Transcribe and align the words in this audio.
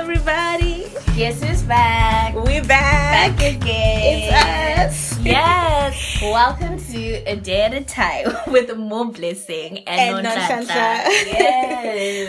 Everybody, 0.00 0.84
Guess 1.16 1.42
who's 1.42 1.62
back? 1.62 2.34
we're 2.34 2.62
back. 2.62 3.34
Back 3.38 3.54
again. 3.56 4.28
It's 4.28 5.16
us. 5.16 5.18
Yes. 5.24 6.18
Welcome 6.20 6.78
to 6.78 7.14
A 7.24 7.36
Day 7.36 7.62
at 7.62 7.72
a 7.72 7.82
Time 7.82 8.26
with 8.52 8.76
more 8.76 9.06
blessing 9.06 9.78
and, 9.88 10.16
And 10.16 10.24
no. 10.24 10.34
Yes. 10.34 10.68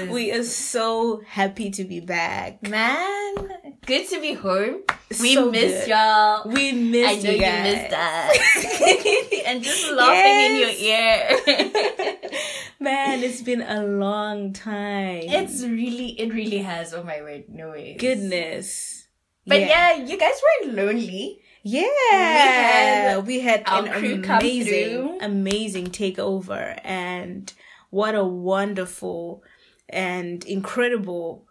We 0.13 0.31
are 0.31 0.43
so 0.43 1.19
happy 1.27 1.69
to 1.71 1.83
be 1.83 1.99
back. 1.99 2.63
Man, 2.63 3.49
good 3.85 4.07
to 4.11 4.21
be 4.21 4.31
home. 4.33 4.83
We 5.19 5.35
So 5.35 5.51
missed 5.51 5.87
good. 5.87 5.89
y'all. 5.89 6.47
We 6.49 6.69
I 6.69 6.71
missed 6.71 7.23
know 7.25 7.31
you 7.31 7.35
you 7.35 7.41
guys. 7.41 7.63
missed 7.63 7.93
us. 7.93 8.37
and 9.45 9.61
just 9.63 9.91
laughing 9.91 10.39
in 10.45 10.55
your 10.61 10.69
ear. 10.69 11.37
Man, 12.79 13.23
it's 13.23 13.41
been 13.41 13.61
a 13.61 13.83
long 13.83 14.53
time. 14.53 15.23
it's 15.25 15.63
really, 15.63 16.19
it 16.19 16.33
really 16.33 16.59
has. 16.59 16.93
Oh 16.93 17.03
my 17.03 17.21
word, 17.21 17.45
no 17.49 17.71
way. 17.71 17.95
goodness. 17.95 19.07
But 19.45 19.61
yeah. 19.61 19.95
you 19.95 20.17
guys 20.17 20.41
weren't 20.61 20.75
lonely. 20.75 21.41
Yeah, 21.63 23.19
we 23.19 23.41
had, 23.41 23.63
our 23.65 23.85
an 23.85 23.91
crew 23.91 24.23
amazing, 24.23 25.19
amazing 25.21 25.87
takeover, 25.87 26.79
and 26.83 27.51
what 27.89 28.15
a 28.15 28.23
wonderful 28.23 29.43
and 29.89 30.45
incredible 30.45 31.46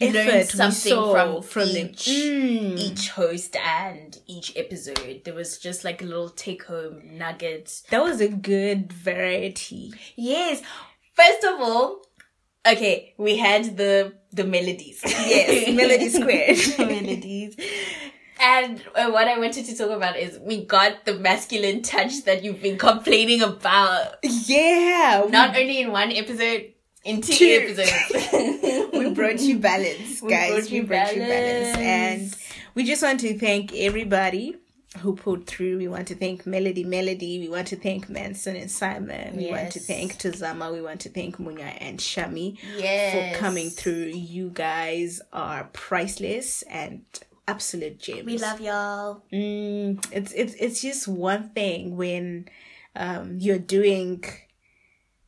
Learned 0.00 0.32
we 0.32 0.42
something 0.44 1.42
from 1.42 1.68
them. 1.72 1.88
each- 1.90 2.06
Mm. 2.06 2.78
each 2.78 3.08
host 3.10 3.56
and 3.56 4.18
each 4.26 4.54
episode. 4.56 5.22
There 5.24 5.34
was 5.34 5.58
just 5.58 5.84
like 5.84 6.02
a 6.02 6.04
little 6.04 6.28
take 6.28 6.64
home 6.64 7.00
nugget. 7.16 7.82
That 7.90 8.02
was 8.02 8.20
a 8.20 8.28
good 8.28 8.92
variety. 8.92 9.92
Yes. 10.16 10.62
First 11.14 11.44
of 11.44 11.60
all, 11.60 12.02
okay, 12.68 13.14
we 13.16 13.38
had 13.38 13.76
the 13.78 14.14
the 14.32 14.44
melodies. 14.44 15.00
Yes, 15.04 15.74
melody 15.74 16.08
squared. 16.10 16.58
melodies. 16.78 17.56
And 18.38 18.82
uh, 18.94 19.08
what 19.10 19.28
I 19.28 19.38
wanted 19.38 19.64
to 19.64 19.74
talk 19.74 19.88
about 19.88 20.18
is 20.18 20.38
we 20.40 20.66
got 20.66 21.06
the 21.06 21.14
masculine 21.14 21.80
touch 21.80 22.24
that 22.24 22.44
you've 22.44 22.60
been 22.60 22.76
complaining 22.90 23.40
about. 23.40 24.16
Yeah, 24.22 25.24
we- 25.24 25.30
Not 25.30 25.56
only 25.56 25.80
in 25.80 25.90
one 25.90 26.12
episode, 26.12 26.72
in 27.06 27.20
two, 27.22 27.32
Two. 27.32 27.46
episodes. 27.46 28.92
we 28.92 29.10
brought 29.10 29.40
you 29.40 29.58
balance, 29.58 30.20
We 30.20 30.30
guys. 30.30 30.50
brought 30.52 30.70
we 30.70 30.76
you 30.76 30.82
brought 30.84 31.14
you 31.14 31.22
balance, 31.22 31.76
balance. 31.76 31.78
and 31.78 32.36
we 32.74 32.84
just 32.84 33.02
want 33.02 33.20
to 33.20 33.38
thank 33.38 33.72
everybody 33.74 34.56
who 34.98 35.14
pulled 35.14 35.46
through. 35.46 35.78
We 35.78 35.88
want 35.88 36.08
to 36.08 36.14
thank 36.14 36.46
Melody, 36.46 36.82
Melody. 36.84 37.38
We 37.38 37.48
want 37.48 37.68
to 37.68 37.76
thank 37.76 38.08
Manson 38.08 38.56
and 38.56 38.70
Simon. 38.70 39.36
We 39.36 39.50
want 39.50 39.72
to 39.72 39.80
thank 39.80 40.18
Tazama. 40.18 40.72
We 40.72 40.80
want 40.82 41.00
to 41.02 41.08
thank 41.08 41.36
Munya 41.36 41.76
and 41.80 41.98
Shami 41.98 42.58
yes. 42.76 43.34
for 43.34 43.38
coming 43.38 43.70
through. 43.70 44.06
You 44.06 44.50
guys 44.52 45.20
are 45.32 45.68
priceless 45.72 46.62
and 46.62 47.02
absolute 47.46 47.98
gems. 48.00 48.24
We 48.24 48.38
love 48.38 48.60
y'all. 48.60 49.22
Mm, 49.32 50.04
it's 50.10 50.32
it's 50.32 50.54
it's 50.54 50.82
just 50.82 51.06
one 51.06 51.50
thing 51.50 51.96
when 51.96 52.48
um, 52.96 53.36
you're 53.38 53.58
doing 53.58 54.24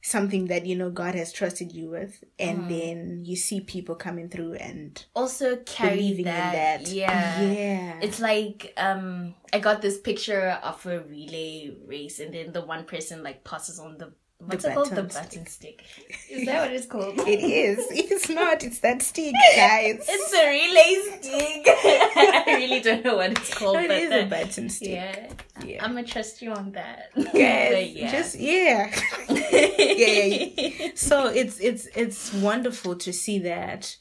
something 0.09 0.47
that 0.47 0.67
you 0.67 0.75
know 0.77 0.91
God 0.91 1.15
has 1.15 1.33
trusted 1.33 1.73
you 1.73 1.91
with, 1.91 2.25
and 2.39 2.63
Mm. 2.63 2.69
then 2.69 3.25
you 3.25 3.37
see 3.37 3.61
people 3.61 3.95
coming 3.95 4.29
through 4.29 4.55
and 4.55 5.05
Also 5.15 5.57
carry 5.67 5.97
believing 5.97 6.25
that. 6.25 6.81
in 6.81 6.85
that. 6.85 6.93
Yeah. 6.93 7.43
yeah. 7.43 8.01
It's 8.03 8.21
like 8.21 8.73
um 8.77 9.35
I 9.53 9.59
got 9.59 9.83
this 9.83 9.99
picture 10.01 10.59
of 10.63 10.85
a 10.87 11.01
relay 11.01 11.71
race 11.87 12.19
and 12.21 12.33
then 12.35 12.53
the 12.53 12.63
one 12.65 12.85
person 12.85 13.23
like 13.23 13.45
passes 13.45 13.79
on 13.79 13.99
the 13.99 14.13
what's 14.39 14.65
it 14.65 14.75
called? 14.75 14.91
The 14.91 15.03
button 15.03 15.47
stick. 15.47 15.85
Is 16.31 16.47
that 16.47 16.63
what 16.63 16.73
it's 16.73 16.87
called? 16.87 17.19
it 17.27 17.41
is. 17.41 17.87
It's 17.91 18.29
not, 18.29 18.63
it's 18.63 18.79
that 18.81 19.03
stick, 19.03 19.35
guys. 19.57 20.05
It's 20.09 20.33
a 20.33 20.49
relay 20.49 21.19
stick. 21.19 21.67
I 21.67 22.45
really 22.59 22.81
don't 22.81 23.05
know 23.05 23.17
what 23.17 23.33
it's 23.33 23.55
called, 23.55 23.77
it 23.79 23.89
but 23.89 23.97
is 23.99 24.11
the- 24.11 24.23
a 24.23 24.27
button 24.27 24.69
stick. 24.69 24.91
yeah. 24.91 25.33
Yeah. 25.65 25.85
I'm 25.85 25.95
gonna 25.95 26.07
trust 26.07 26.41
you 26.41 26.53
on 26.53 26.71
that. 26.73 27.11
Guys, 27.17 27.93
yeah. 27.93 28.13
just 28.13 28.39
yeah. 28.39 28.95
yeah, 29.29 30.25
yeah. 30.57 30.91
So 30.95 31.27
it's 31.27 31.59
it's 31.59 31.89
it's 31.97 32.33
wonderful 32.33 32.95
to 32.95 33.13
see 33.13 33.41
that 33.41 33.97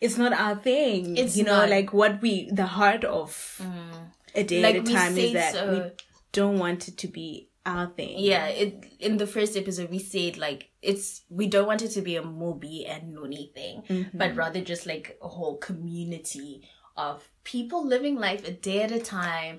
it's 0.00 0.16
not 0.16 0.32
our 0.32 0.56
thing. 0.56 1.18
It's 1.18 1.36
you 1.36 1.44
know, 1.44 1.58
not. 1.58 1.68
like 1.68 1.92
what 1.92 2.22
we 2.22 2.50
the 2.50 2.66
heart 2.66 3.04
of 3.04 3.60
mm. 3.62 4.10
a 4.34 4.44
day 4.44 4.62
like 4.62 4.76
at 4.76 4.88
a 4.88 4.92
time 4.92 5.18
is 5.18 5.32
that 5.34 5.52
so. 5.52 5.72
we 5.72 5.90
don't 6.32 6.58
want 6.58 6.88
it 6.88 6.96
to 6.98 7.08
be 7.08 7.50
our 7.66 7.86
thing. 7.88 8.14
yeah, 8.18 8.46
it 8.46 8.86
in 9.00 9.16
the 9.18 9.26
first 9.26 9.56
episode 9.56 9.90
we 9.90 9.98
said 9.98 10.38
like 10.38 10.70
it's 10.82 11.22
we 11.28 11.46
don't 11.48 11.66
want 11.66 11.82
it 11.82 11.88
to 11.90 12.00
be 12.02 12.16
a 12.16 12.22
Moby 12.22 12.86
and 12.86 13.12
Noni 13.12 13.50
thing, 13.54 13.82
Mm-hmm. 13.88 14.16
but 14.18 14.34
rather 14.36 14.60
just 14.60 14.86
like 14.86 15.18
a 15.20 15.28
whole 15.28 15.56
community 15.58 16.62
of 16.96 17.28
people 17.44 17.86
living 17.86 18.16
life 18.16 18.46
a 18.48 18.52
day 18.52 18.82
at 18.82 18.90
a 18.92 18.98
time, 19.00 19.58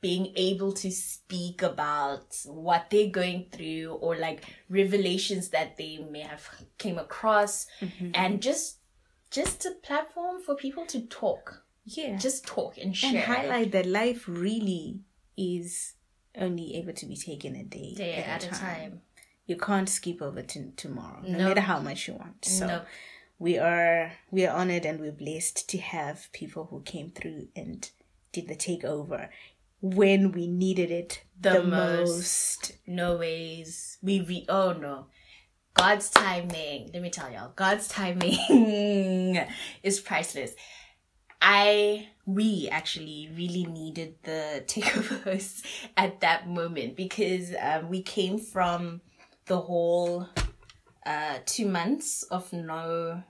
being 0.00 0.32
able 0.36 0.72
to 0.72 0.90
speak 0.90 1.60
about 1.62 2.36
what 2.46 2.88
they're 2.90 3.10
going 3.10 3.46
through 3.52 3.98
or 4.00 4.16
like 4.16 4.44
revelations 4.70 5.48
that 5.50 5.76
they 5.76 5.98
may 6.10 6.20
have 6.20 6.48
came 6.78 6.98
across 6.98 7.66
Mm-hmm. 7.80 8.10
and 8.14 8.40
just 8.40 8.78
just 9.30 9.66
a 9.66 9.72
platform 9.82 10.40
for 10.40 10.54
people 10.54 10.86
to 10.86 11.00
talk. 11.08 11.64
Yeah. 11.84 12.16
Just 12.16 12.46
talk 12.46 12.78
and 12.78 12.96
share. 12.96 13.10
and 13.10 13.18
highlight 13.18 13.72
that 13.72 13.86
life 13.86 14.26
really 14.28 15.00
is 15.36 15.94
only 16.36 16.76
able 16.76 16.92
to 16.92 17.06
be 17.06 17.16
taken 17.16 17.54
a 17.56 17.64
day, 17.64 17.94
day 17.96 18.14
at, 18.14 18.44
at 18.44 18.52
a 18.52 18.54
time. 18.54 19.00
You 19.46 19.56
can't 19.56 19.88
skip 19.88 20.20
over 20.20 20.42
to 20.42 20.70
tomorrow, 20.76 21.22
no, 21.26 21.48
matter 21.48 21.60
how 21.62 21.80
much 21.80 22.06
you 22.08 22.14
want. 22.14 22.44
So 22.44 22.66
No. 22.66 22.82
we 23.38 23.58
are 23.58 24.12
we 24.30 24.44
are 24.46 24.54
honored 24.54 24.84
and 24.84 25.00
we're 25.00 25.12
blessed 25.12 25.68
to 25.70 25.78
have 25.78 26.28
people 26.32 26.66
who 26.70 26.82
came 26.82 27.10
through 27.10 27.48
and 27.56 27.90
did 28.32 28.46
the 28.48 28.54
takeover 28.56 29.28
when 29.80 30.32
we 30.32 30.46
needed 30.46 30.90
it 30.90 31.22
the, 31.40 31.50
The 31.52 31.62
most. 31.62 32.08
most. 32.08 32.72
no 32.86 33.16
ways. 33.16 33.96
We 34.02 34.20
re 34.20 34.44
oh 34.48 34.72
no. 34.72 35.06
God's 35.74 36.10
timing, 36.10 36.90
let 36.92 37.02
me 37.02 37.08
tell 37.08 37.30
y'all, 37.30 37.52
God's 37.54 37.86
timing 37.86 39.38
is 39.84 40.00
priceless. 40.00 40.52
I 41.40 42.08
we 42.26 42.68
actually 42.70 43.30
really 43.34 43.64
needed 43.64 44.16
the 44.22 44.62
takeover 44.66 45.22
hosts 45.22 45.62
at 45.96 46.20
that 46.20 46.48
moment 46.48 46.96
because 46.96 47.54
um, 47.60 47.88
we 47.88 48.02
came 48.02 48.38
from 48.38 49.00
the 49.46 49.58
whole 49.58 50.28
uh 51.06 51.38
two 51.46 51.66
months 51.66 52.22
of 52.24 52.52
no 52.52 53.22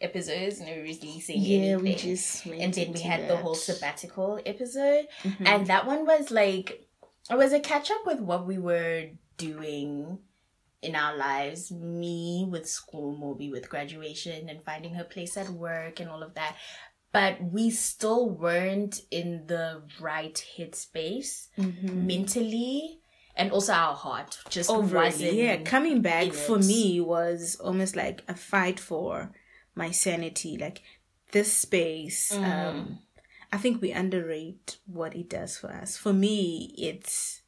episodes, 0.00 0.60
no 0.60 0.72
releasing 0.72 1.40
Yeah, 1.40 1.76
we 1.76 1.94
just 1.94 2.46
went 2.46 2.60
and 2.60 2.74
then 2.74 2.92
we 2.92 3.00
had 3.00 3.22
the 3.22 3.26
that. 3.28 3.34
Mm-hmm. 3.34 3.42
whole 3.42 3.54
sabbatical 3.54 4.40
episode 4.44 5.06
and 5.40 5.66
that 5.68 5.86
one 5.86 6.06
was 6.06 6.30
like 6.30 6.88
it 7.30 7.36
was 7.36 7.52
a 7.52 7.60
catch 7.60 7.90
up 7.90 8.04
with 8.06 8.20
what 8.20 8.46
we 8.46 8.58
were 8.58 9.10
doing 9.36 10.18
in 10.82 10.96
our 10.96 11.16
lives 11.16 11.70
me 11.70 12.46
with 12.50 12.68
school 12.68 13.16
moby 13.16 13.50
with 13.50 13.68
graduation 13.70 14.48
and 14.48 14.64
finding 14.64 14.94
her 14.94 15.04
place 15.04 15.36
at 15.36 15.48
work 15.50 16.00
and 16.00 16.10
all 16.10 16.22
of 16.22 16.34
that 16.34 16.56
but 17.12 17.42
we 17.42 17.70
still 17.70 18.28
weren't 18.28 19.00
in 19.10 19.46
the 19.46 19.82
right 20.00 20.44
headspace 20.56 21.48
Mm-hmm. 21.58 22.06
mentally 22.06 23.00
and 23.36 23.50
also 23.52 23.72
our 23.72 23.94
heart 23.94 24.38
just 24.50 24.68
wasn't 24.70 24.94
overly 24.94 25.42
yeah 25.42 25.56
coming 25.62 26.02
back 26.02 26.32
for 26.32 26.58
me 26.58 27.00
was 27.00 27.56
almost 27.56 27.96
like 27.96 28.22
a 28.28 28.34
fight 28.34 28.78
for 28.80 29.32
my 29.74 29.90
sanity 29.90 30.56
like 30.58 30.82
this 31.32 31.52
space 31.52 32.32
Mm. 32.34 32.44
um 32.44 32.98
i 33.52 33.56
think 33.58 33.80
we 33.80 33.90
underrate 33.92 34.76
what 34.86 35.14
it 35.14 35.28
does 35.30 35.56
for 35.58 35.70
us. 35.70 35.96
For 35.96 36.12
me 36.12 36.74
it's 36.76 37.40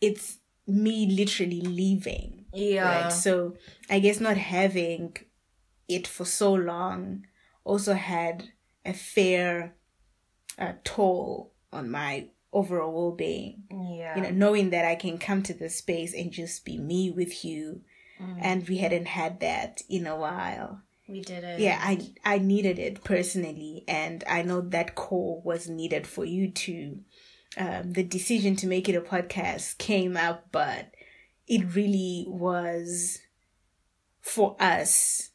it's 0.00 0.38
me 0.66 1.06
literally 1.06 1.60
leaving. 1.60 2.44
Yeah. 2.52 3.02
right 3.04 3.12
so 3.12 3.54
i 3.90 3.98
guess 4.00 4.18
not 4.20 4.36
having 4.36 5.16
it 5.88 6.06
for 6.06 6.24
so 6.24 6.52
long 6.54 7.24
also 7.66 7.94
had 7.94 8.50
a 8.84 8.92
fair 8.92 9.74
uh, 10.58 10.72
toll 10.84 11.52
on 11.72 11.90
my 11.90 12.28
overall 12.52 12.94
well-being. 12.94 13.64
Yeah. 13.70 14.16
You 14.16 14.22
know 14.22 14.30
knowing 14.30 14.70
that 14.70 14.84
i 14.84 14.94
can 14.94 15.18
come 15.18 15.42
to 15.42 15.52
this 15.52 15.76
space 15.76 16.14
and 16.14 16.30
just 16.32 16.64
be 16.64 16.78
me 16.78 17.10
with 17.10 17.44
you. 17.44 17.82
And 18.40 18.66
we 18.66 18.78
hadn't 18.78 19.08
had 19.08 19.40
that 19.40 19.82
in 19.90 20.06
a 20.06 20.16
while. 20.16 20.80
We 21.06 21.20
did 21.20 21.44
it. 21.44 21.60
Yeah 21.60 21.78
i 21.82 22.12
i 22.24 22.38
needed 22.38 22.78
it 22.78 23.04
personally. 23.04 23.84
And 23.86 24.24
i 24.28 24.42
know 24.42 24.60
that 24.60 24.94
call 24.94 25.42
was 25.44 25.68
needed 25.68 26.06
for 26.06 26.24
you 26.24 26.50
too 26.50 27.00
um, 27.58 27.92
the 27.92 28.02
decision 28.02 28.54
to 28.56 28.66
make 28.66 28.88
it 28.88 28.94
a 28.94 29.00
podcast 29.00 29.78
came 29.78 30.16
up 30.16 30.46
but 30.52 30.94
it 31.46 31.74
really 31.74 32.26
was 32.28 33.18
for 34.20 34.56
us 34.60 35.30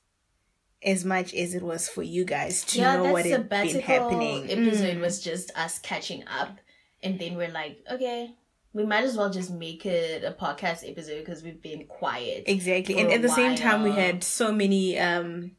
as 0.84 1.06
much 1.06 1.34
as 1.34 1.54
it 1.54 1.62
was 1.62 1.88
for 1.88 2.04
you 2.04 2.26
guys 2.26 2.64
to 2.66 2.80
yeah, 2.80 2.96
know 2.98 3.12
what 3.14 3.26
had 3.26 3.48
been 3.50 3.80
happening 3.80 4.50
episode 4.50 4.98
Mm. 4.98 5.02
was 5.02 5.22
just 5.22 5.52
us 5.56 5.80
catching 5.80 6.24
up, 6.28 6.58
and 7.04 7.20
then 7.20 7.36
we're 7.36 7.52
like, 7.52 7.84
okay, 7.92 8.34
we 8.74 8.86
might 8.86 9.04
as 9.04 9.16
well 9.18 9.30
just 9.30 9.52
make 9.52 9.86
it 9.86 10.24
a 10.24 10.32
podcast 10.32 10.90
episode 10.90 11.20
because 11.26 11.44
we've 11.44 11.62
been 11.62 11.86
quiet. 11.86 12.44
Exactly. 12.48 13.00
And 13.00 13.12
at 13.12 13.22
the 13.22 13.30
same 13.30 13.56
time 13.56 13.84
we 13.84 13.92
had 13.92 14.24
so 14.24 14.52
many 14.52 14.98
um 14.98 15.52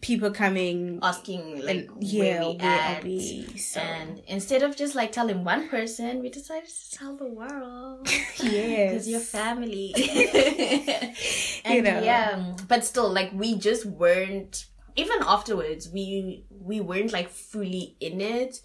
people 0.00 0.30
coming 0.30 1.00
asking 1.02 1.60
like 1.64 1.88
and 1.90 2.02
yeah, 2.02 2.20
where 2.40 2.48
we 2.50 2.56
at. 2.60 3.04
we? 3.04 3.46
So 3.58 3.80
And 3.80 4.20
instead 4.28 4.62
of 4.62 4.76
just 4.76 4.94
like 4.94 5.10
telling 5.12 5.42
one 5.44 5.68
person, 5.68 6.20
we 6.20 6.28
decided 6.28 6.68
to 6.68 6.90
tell 6.96 7.16
the 7.16 7.26
world. 7.26 8.08
yes, 8.42 8.92
Because 8.92 9.08
you're 9.08 9.20
family. 9.20 9.92
and 11.64 11.74
You 11.76 11.82
know. 11.82 12.02
yeah, 12.02 12.54
but 12.68 12.84
still, 12.84 13.12
like 13.12 13.30
we 13.32 13.56
just 13.56 13.86
weren't. 13.86 14.66
Even 14.96 15.18
afterwards, 15.26 15.88
we 15.88 16.44
we 16.50 16.80
weren't 16.80 17.12
like 17.12 17.28
fully 17.30 17.96
in 18.00 18.20
it. 18.20 18.60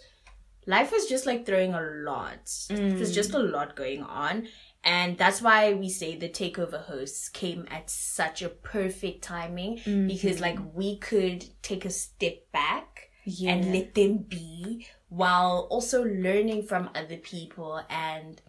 Life 0.66 0.92
was 0.92 1.06
just 1.08 1.26
like 1.26 1.46
throwing 1.46 1.74
a 1.74 1.82
lot. 1.82 2.46
There's 2.70 3.12
Mm. 3.12 3.14
just 3.14 3.34
a 3.34 3.40
lot 3.40 3.76
going 3.76 4.02
on, 4.02 4.48
and 4.84 5.18
that's 5.18 5.42
why 5.42 5.74
we 5.74 5.90
say 5.90 6.16
the 6.18 6.30
takeover 6.30 6.84
hosts 6.84 7.30
came 7.30 7.66
at 7.72 7.90
such 7.90 8.42
a 8.42 8.50
perfect 8.50 9.24
timing 9.24 9.78
Mm-hmm. 9.78 10.08
because 10.08 10.40
like 10.42 10.60
we 10.74 10.98
could 10.98 11.46
take 11.62 11.86
a 11.86 11.90
step 11.90 12.52
back 12.52 13.10
yeah. 13.26 13.52
and 13.54 13.74
let 13.74 13.96
them 13.96 14.18
be 14.18 14.88
while 15.10 15.68
also 15.70 16.04
learning 16.04 16.64
from 16.64 16.90
other 16.96 17.18
people. 17.18 17.82
And 17.90 18.42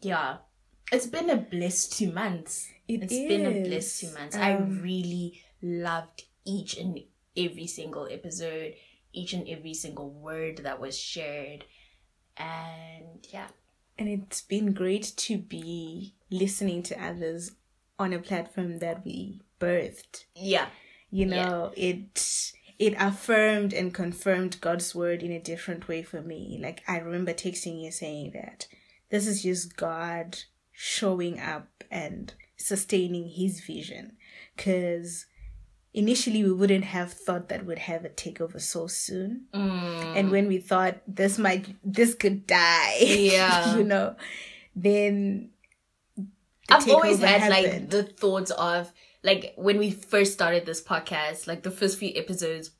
yeah 0.00 0.38
it's 0.92 1.06
been 1.06 1.30
a 1.30 1.36
blessed 1.36 1.96
two 1.98 2.10
months. 2.12 2.68
It 2.88 3.02
has 3.02 3.10
been 3.10 3.46
a 3.46 3.62
blessed 3.68 4.00
two 4.00 4.12
months. 4.12 4.36
I 4.36 4.54
Um, 4.54 4.80
really 4.82 5.40
loved 5.62 6.24
each 6.44 6.76
and 6.76 6.98
every 7.36 7.66
single 7.66 8.08
episode 8.10 8.74
each 9.12 9.32
and 9.32 9.48
every 9.48 9.74
single 9.74 10.08
word 10.10 10.58
that 10.58 10.80
was 10.80 10.96
shared. 10.96 11.64
And 12.36 13.26
yeah 13.32 13.48
and 14.00 14.08
it's 14.08 14.40
been 14.40 14.72
great 14.72 15.12
to 15.18 15.36
be 15.38 16.14
listening 16.30 16.82
to 16.84 17.04
others 17.04 17.52
on 17.98 18.12
a 18.14 18.18
platform 18.18 18.78
that 18.78 19.04
we 19.04 19.42
birthed. 19.60 20.24
yeah 20.34 20.68
You 21.10 21.26
Yeah. 21.26 21.44
know, 21.50 21.72
it 21.76 22.52
it 22.78 22.94
affirmed 22.98 23.74
and 23.74 23.92
confirmed 23.92 24.58
God's 24.62 24.94
word 24.94 25.22
in 25.22 25.32
a 25.32 25.38
different 25.38 25.86
way 25.86 26.02
for 26.02 26.22
me. 26.22 26.58
Like 26.62 26.82
I 26.88 26.98
remember 26.98 27.34
texting 27.34 27.82
you 27.84 27.90
saying 27.90 28.30
that 28.32 28.66
this 29.10 29.26
is 29.26 29.42
just 29.42 29.76
God 29.76 30.38
showing 30.72 31.38
up 31.38 31.84
and 31.90 32.32
sustaining 32.56 33.28
his 33.28 33.60
vision. 33.60 34.16
Cause 34.56 35.26
initially 35.92 36.44
we 36.44 36.52
wouldn't 36.52 36.84
have 36.84 37.12
thought 37.12 37.48
that 37.48 37.66
we'd 37.66 37.78
have 37.78 38.04
a 38.04 38.08
takeover 38.08 38.60
so 38.60 38.86
soon. 38.86 39.46
Mm. 39.54 40.16
And 40.16 40.30
when 40.30 40.48
we 40.48 40.58
thought 40.58 41.00
this 41.06 41.38
might 41.38 41.74
this 41.84 42.14
could 42.14 42.46
die. 42.46 42.98
Yeah. 43.00 43.76
you 43.76 43.84
know, 43.84 44.16
then 44.74 45.50
the 46.16 46.26
I've 46.70 46.90
always 46.90 47.20
had 47.20 47.50
like 47.50 47.90
the 47.90 48.04
thoughts 48.04 48.50
of 48.52 48.92
like 49.22 49.52
when 49.56 49.78
we 49.78 49.90
first 49.90 50.32
started 50.32 50.66
this 50.66 50.82
podcast, 50.82 51.46
like 51.46 51.62
the 51.62 51.70
first 51.70 51.98
few 51.98 52.12
episodes, 52.14 52.70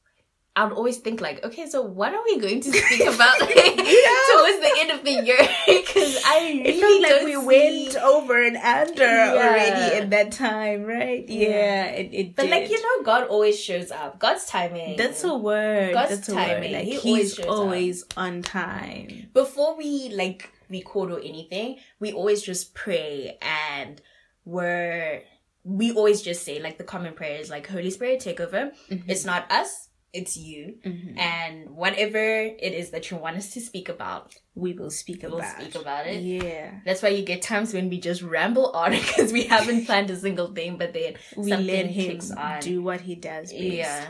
I 0.56 0.64
would 0.64 0.72
always 0.72 0.98
think 0.98 1.20
like, 1.20 1.44
okay, 1.44 1.66
so 1.68 1.80
what 1.80 2.12
are 2.12 2.22
we 2.24 2.38
going 2.38 2.60
to 2.60 2.72
speak 2.80 3.02
about 3.02 3.40
like, 3.40 3.54
towards 3.54 4.58
the 4.60 4.74
end 4.80 4.90
of 4.90 5.04
the 5.04 5.22
year? 5.24 5.38
Because 5.66 6.20
I 6.26 6.62
It 6.64 6.82
really 6.82 7.02
felt 7.02 7.02
like 7.02 7.24
we 7.24 7.34
see- 7.40 7.84
went 7.92 7.96
over 8.04 8.42
and 8.44 8.56
under 8.56 9.04
Yeah. 9.04 9.32
already 9.34 9.96
in 10.02 10.10
that 10.10 10.32
time, 10.32 10.82
right? 10.84 11.24
Yeah, 11.28 11.48
Yeah. 11.48 11.84
it, 11.86 12.08
it 12.12 12.36
But 12.36 12.42
did. 12.44 12.50
like 12.50 12.68
you 12.70 12.82
know, 12.82 13.04
God 13.04 13.28
always 13.28 13.58
shows 13.58 13.90
up. 13.92 14.18
God's 14.18 14.44
timing. 14.46 14.96
that's 14.96 15.22
a 15.24 15.34
word. 15.36 15.92
God's 15.94 16.10
that's 16.16 16.28
a 16.28 16.34
timing. 16.34 16.72
word. 16.72 16.78
Like 16.78 16.84
He 16.84 16.98
always 16.98 17.36
he's 17.36 17.46
always 17.46 18.04
on 18.16 18.42
time. 18.42 19.28
before 19.32 19.76
we 19.76 20.08
like 20.10 20.50
record 20.68 21.12
or 21.12 21.20
anything, 21.20 21.78
we 22.00 22.12
always 22.12 22.42
just 22.42 22.74
pray 22.74 23.38
and 23.40 24.00
we're 24.44 25.22
we 25.62 25.92
always 25.92 26.22
just 26.22 26.42
say 26.44 26.58
like 26.60 26.78
the 26.78 26.84
common 26.84 27.12
prayer 27.14 27.38
is 27.38 27.50
like 27.50 27.68
Holy 27.68 27.90
Spirit 27.90 28.18
take 28.20 28.40
over. 28.40 28.72
Mm-hmm. 28.90 29.10
It's 29.10 29.24
not 29.24 29.50
us, 29.52 29.88
it's 30.12 30.36
you. 30.36 30.78
Mm-hmm. 30.84 31.18
And 31.18 31.70
whatever 31.70 32.18
it 32.18 32.72
is 32.74 32.90
that 32.90 33.10
you 33.10 33.16
want 33.16 33.36
us 33.36 33.52
to 33.54 33.60
speak 33.60 33.88
about, 33.88 34.34
We 34.54 34.72
will 34.72 34.90
speak 34.90 35.22
we'll 35.22 35.38
about. 35.38 35.60
speak 35.60 35.74
about 35.74 36.06
it. 36.06 36.22
Yeah, 36.22 36.80
That's 36.84 37.02
why 37.02 37.10
you 37.10 37.24
get 37.24 37.42
times 37.42 37.72
when 37.72 37.88
we 37.88 38.00
just 38.00 38.22
ramble 38.22 38.70
on 38.72 38.90
because 39.02 39.32
we 39.32 39.44
haven't 39.44 39.86
planned 39.86 40.10
a 40.10 40.16
single 40.16 40.52
thing, 40.52 40.78
but 40.78 40.92
then 40.92 41.14
we 41.36 41.54
let 41.54 41.86
him 41.86 42.20
do 42.60 42.82
what 42.82 43.02
he 43.02 43.14
does 43.14 43.52
best. 43.52 43.62
yeah. 43.62 44.06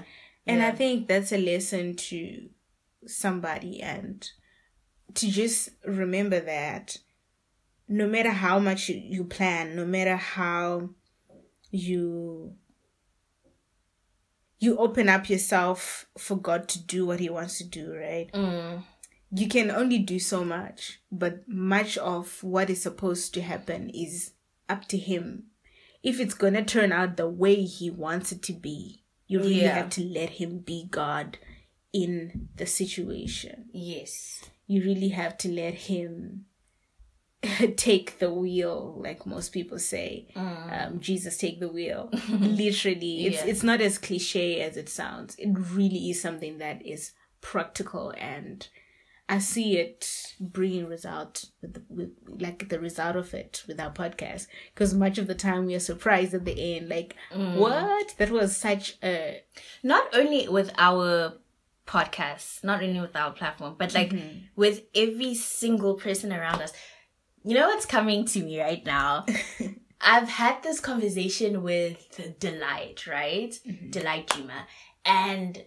And 0.46 0.62
I 0.62 0.72
think 0.72 1.06
that's 1.06 1.32
a 1.32 1.38
lesson 1.38 1.94
to 1.96 2.48
somebody 3.06 3.80
and 3.82 4.26
to 5.14 5.30
just 5.30 5.68
remember 5.84 6.40
that 6.40 6.96
no 7.88 8.06
matter 8.06 8.30
how 8.30 8.58
much 8.58 8.88
you, 8.88 8.96
you 9.04 9.24
plan, 9.24 9.76
no 9.76 9.84
matter 9.84 10.16
how 10.16 10.90
you 11.70 12.54
you 14.60 14.76
open 14.78 15.08
up 15.08 15.28
yourself 15.28 16.06
for 16.16 16.36
God 16.36 16.68
to 16.68 16.78
do 16.78 17.04
what 17.06 17.18
he 17.18 17.28
wants 17.28 17.58
to 17.58 17.64
do, 17.64 17.92
right? 17.96 18.30
Mm, 18.32 18.84
You 19.32 19.48
can 19.48 19.70
only 19.70 19.98
do 19.98 20.18
so 20.18 20.44
much, 20.44 21.00
but 21.10 21.48
much 21.48 21.96
of 21.98 22.42
what 22.44 22.68
is 22.70 22.82
supposed 22.82 23.32
to 23.34 23.40
happen 23.42 23.90
is 23.90 24.32
up 24.68 24.86
to 24.88 24.96
him. 24.98 25.44
If 26.02 26.18
it's 26.20 26.34
going 26.34 26.54
to 26.54 26.64
turn 26.64 26.92
out 26.92 27.16
the 27.16 27.28
way 27.28 27.62
he 27.64 27.90
wants 27.90 28.32
it 28.32 28.42
to 28.44 28.52
be, 28.52 29.02
you 29.26 29.38
really 29.40 29.62
Yeah. 29.62 29.74
have 29.74 29.90
to 29.90 30.04
let 30.04 30.30
him 30.30 30.58
be 30.58 30.86
God 30.90 31.38
in 31.92 32.48
the 32.56 32.66
situation. 32.66 33.68
yes. 33.72 34.42
You 34.66 34.82
really 34.84 35.08
have 35.08 35.36
to 35.38 35.48
let 35.48 35.74
him 35.74 36.46
take 37.76 38.18
the 38.18 38.32
wheel, 38.32 38.96
like 38.98 39.24
most 39.24 39.50
people 39.50 39.78
say. 39.78 40.28
Mm. 40.36 40.86
Um, 40.86 41.00
Jesus, 41.00 41.38
take 41.38 41.60
the 41.60 41.68
wheel. 41.68 42.10
Literally, 42.28 43.26
it's 43.26 43.44
Yeah. 43.44 43.50
it's 43.50 43.62
not 43.62 43.80
as 43.80 43.98
cliche 43.98 44.60
as 44.60 44.76
it 44.76 44.88
sounds. 44.88 45.36
It 45.36 45.50
really 45.52 46.10
is 46.10 46.20
something 46.20 46.58
that 46.58 46.84
is 46.84 47.12
practical, 47.40 48.12
and 48.18 48.68
I 49.30 49.38
see 49.38 49.78
it 49.78 50.34
bringing 50.38 50.86
result 50.86 51.46
with, 51.62 51.74
the, 51.74 51.82
with 51.88 52.10
like 52.26 52.68
the 52.68 52.80
result 52.80 53.16
of 53.16 53.32
it 53.32 53.62
with 53.66 53.80
our 53.80 53.92
podcast. 53.92 54.46
Because 54.74 54.92
much 54.92 55.16
of 55.16 55.26
the 55.26 55.34
time 55.34 55.66
we 55.66 55.74
are 55.74 55.80
surprised 55.80 56.34
at 56.34 56.44
the 56.44 56.76
end, 56.76 56.88
like 56.90 57.16
mm. 57.32 57.56
what 57.56 58.16
that 58.18 58.30
was 58.30 58.54
such 58.56 58.98
a 59.02 59.42
not 59.82 60.14
only 60.14 60.46
with 60.48 60.72
our 60.76 61.34
podcast, 61.86 62.62
not 62.62 62.82
only 62.82 63.00
with 63.00 63.16
our 63.16 63.32
platform, 63.32 63.76
but 63.78 63.94
like 63.94 64.10
mm-hmm. 64.10 64.38
with 64.56 64.82
every 64.94 65.34
single 65.34 65.94
person 65.94 66.32
around 66.32 66.60
us. 66.60 66.72
You 67.42 67.54
know 67.54 67.68
what's 67.68 67.86
coming 67.86 68.24
to 68.26 68.42
me 68.42 68.60
right 68.60 68.84
now? 68.84 69.24
I've 70.00 70.28
had 70.28 70.62
this 70.62 70.80
conversation 70.80 71.62
with 71.62 72.36
Delight, 72.38 73.06
right? 73.06 73.50
Mm-hmm. 73.66 73.90
Delight 73.90 74.30
Juma. 74.34 74.66
And 75.04 75.62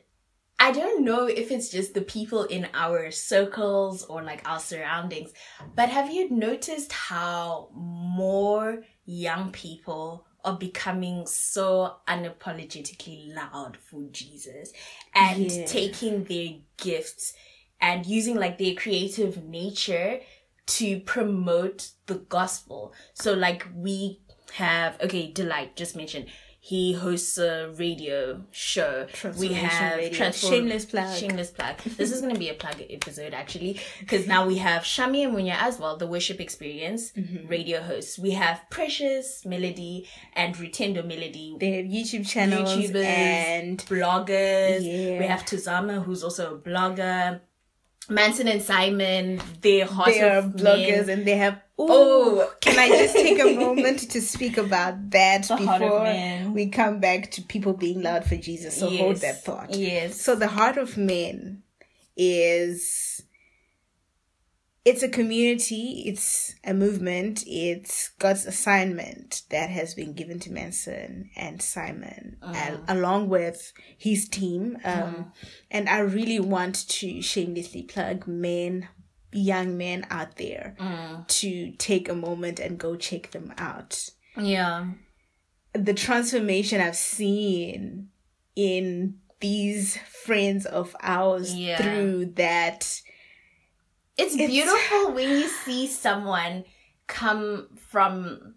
I 0.60 0.72
don't 0.72 1.04
know 1.04 1.26
if 1.26 1.52
it's 1.52 1.70
just 1.70 1.94
the 1.94 2.02
people 2.02 2.44
in 2.44 2.68
our 2.74 3.12
circles 3.12 4.04
or 4.04 4.24
like 4.24 4.48
our 4.48 4.60
surroundings, 4.60 5.34
but 5.76 5.90
have 5.90 6.12
you 6.12 6.30
noticed 6.30 6.92
how 6.92 7.70
more 7.74 8.84
young 9.06 9.52
people 9.52 10.26
are 10.46 10.58
becoming 10.58 11.26
so 11.26 11.96
unapologetically 12.08 13.34
loud 13.34 13.78
for 13.78 14.04
Jesus 14.12 14.72
and 15.16 15.52
Yeah. 15.52 15.66
taking 15.66 16.24
their 16.26 16.56
gifts 16.78 17.34
and 17.82 18.06
using 18.06 18.36
like 18.36 18.58
their 18.58 18.76
creative 18.76 19.44
nature 19.44 20.20
to 20.68 21.00
promote 21.02 21.92
the 22.08 22.16
gospel. 22.16 22.94
So 23.14 23.34
like 23.34 23.68
we 23.76 24.22
have 24.54 25.00
okay, 25.02 25.32
Delight 25.32 25.76
just 25.76 25.96
mentioned 25.96 26.28
he 26.66 26.94
hosts 26.94 27.38
a 27.38 27.74
radio 27.76 28.42
show. 28.52 29.06
We 29.38 29.50
have 29.52 29.98
Radio. 29.98 30.14
Transform- 30.18 30.54
Shameless 30.54 30.86
plug. 30.86 31.18
Shameless 31.18 31.52
plug. 31.52 31.76
This 31.98 32.10
is 32.14 32.22
going 32.22 32.34
to 32.34 32.40
be 32.40 32.48
a 32.48 32.54
plug 32.54 32.82
episode 32.90 33.34
actually, 33.34 33.82
because 34.00 34.28
now 34.28 34.48
we 34.48 34.60
have 34.60 34.84
Shami 34.84 35.26
and 35.26 35.36
Munya 35.36 35.58
as 35.60 35.78
well, 35.78 35.98
the 35.98 36.08
worship 36.08 36.40
experience 36.40 37.12
Mm-hmm. 37.12 37.48
radio 37.48 37.82
hosts. 37.82 38.18
We 38.18 38.32
have 38.32 38.62
Precious 38.70 39.46
Melody 39.46 40.08
and 40.38 40.56
Rutendo 40.56 41.06
Melody. 41.06 41.58
they 41.60 41.72
have 41.72 41.86
YouTube 41.86 42.26
channels 42.26 42.70
YouTubers 42.70 43.04
and 43.04 43.80
bloggers. 43.80 44.80
Yeah. 44.84 45.20
We 45.20 45.26
have 45.26 45.42
Tuzama, 45.44 46.02
who's 46.06 46.24
also 46.24 46.56
a 46.56 46.58
blogger. 46.58 47.42
Manson 48.10 48.48
and 48.48 48.62
Simon, 48.62 49.42
they're 49.62 49.86
hot 49.86 50.08
they 50.08 50.22
are 50.22 50.38
of 50.40 50.46
bloggers 50.54 51.08
men. 51.08 51.10
and 51.20 51.28
they 51.28 51.38
have 51.38 51.60
Oh. 51.76 51.88
oh 51.90 52.52
can 52.62 52.78
i 52.78 52.88
just 52.88 53.16
take 53.16 53.40
a 53.40 53.56
moment 53.66 54.12
to 54.12 54.22
speak 54.22 54.58
about 54.60 55.10
that 55.10 55.48
The 55.48 55.56
before 55.56 56.52
we 56.54 56.68
come 56.70 57.00
back 57.00 57.32
to 57.32 57.42
people 57.42 57.74
being 57.74 58.04
loud 58.04 58.26
for 58.26 58.36
jesus 58.38 58.78
so 58.80 58.92
hold 58.92 59.18
that 59.18 59.44
thought 59.44 59.74
Yes. 59.74 60.22
so 60.22 60.36
the 60.36 60.48
heart 60.50 60.78
of 60.78 60.98
men 60.98 61.64
is 62.16 63.13
it's 64.86 65.02
a 65.02 65.10
community 65.10 66.04
it's 66.06 66.56
a 66.66 66.74
movement 66.74 67.44
it's 67.48 68.10
god's 68.20 68.46
assignment 68.46 69.44
that 69.50 69.70
has 69.70 69.94
been 69.94 70.14
given 70.14 70.40
to 70.40 70.52
manson 70.52 71.30
and 71.36 71.62
simon 71.62 72.38
uh-huh. 72.42 72.78
al- 72.88 72.98
along 72.98 73.30
with 73.30 73.72
his 73.98 74.28
team 74.28 74.78
um, 74.84 74.94
uh-huh. 74.94 75.24
and 75.72 75.88
i 75.88 76.00
really 76.00 76.40
want 76.40 76.88
to 76.88 77.22
shamelessly 77.22 77.84
plug 77.84 78.28
men 78.28 78.88
young 79.32 79.78
men 79.78 80.06
out 80.10 80.36
there 80.36 80.76
uh-huh. 80.80 81.24
to 81.28 81.72
take 81.78 82.10
a 82.10 82.16
moment 82.16 82.60
and 82.60 82.78
go 82.78 82.96
check 82.96 83.32
them 83.32 83.54
out 83.58 84.10
yeah. 84.38 84.88
the 85.74 85.94
transformation 85.94 86.82
I've 86.82 86.96
seen 86.96 88.10
in 88.56 89.20
these 89.40 89.98
friends 89.98 90.66
of 90.66 90.96
ours 91.02 91.54
Yeah. 91.54 91.78
through 91.78 92.26
that. 92.36 93.02
It's, 94.18 94.34
It's- 94.36 94.50
beautiful 94.50 95.12
when 95.14 95.30
you 95.30 95.48
see 95.48 95.88
someone 95.88 96.66
come 97.08 97.70
from 97.90 98.56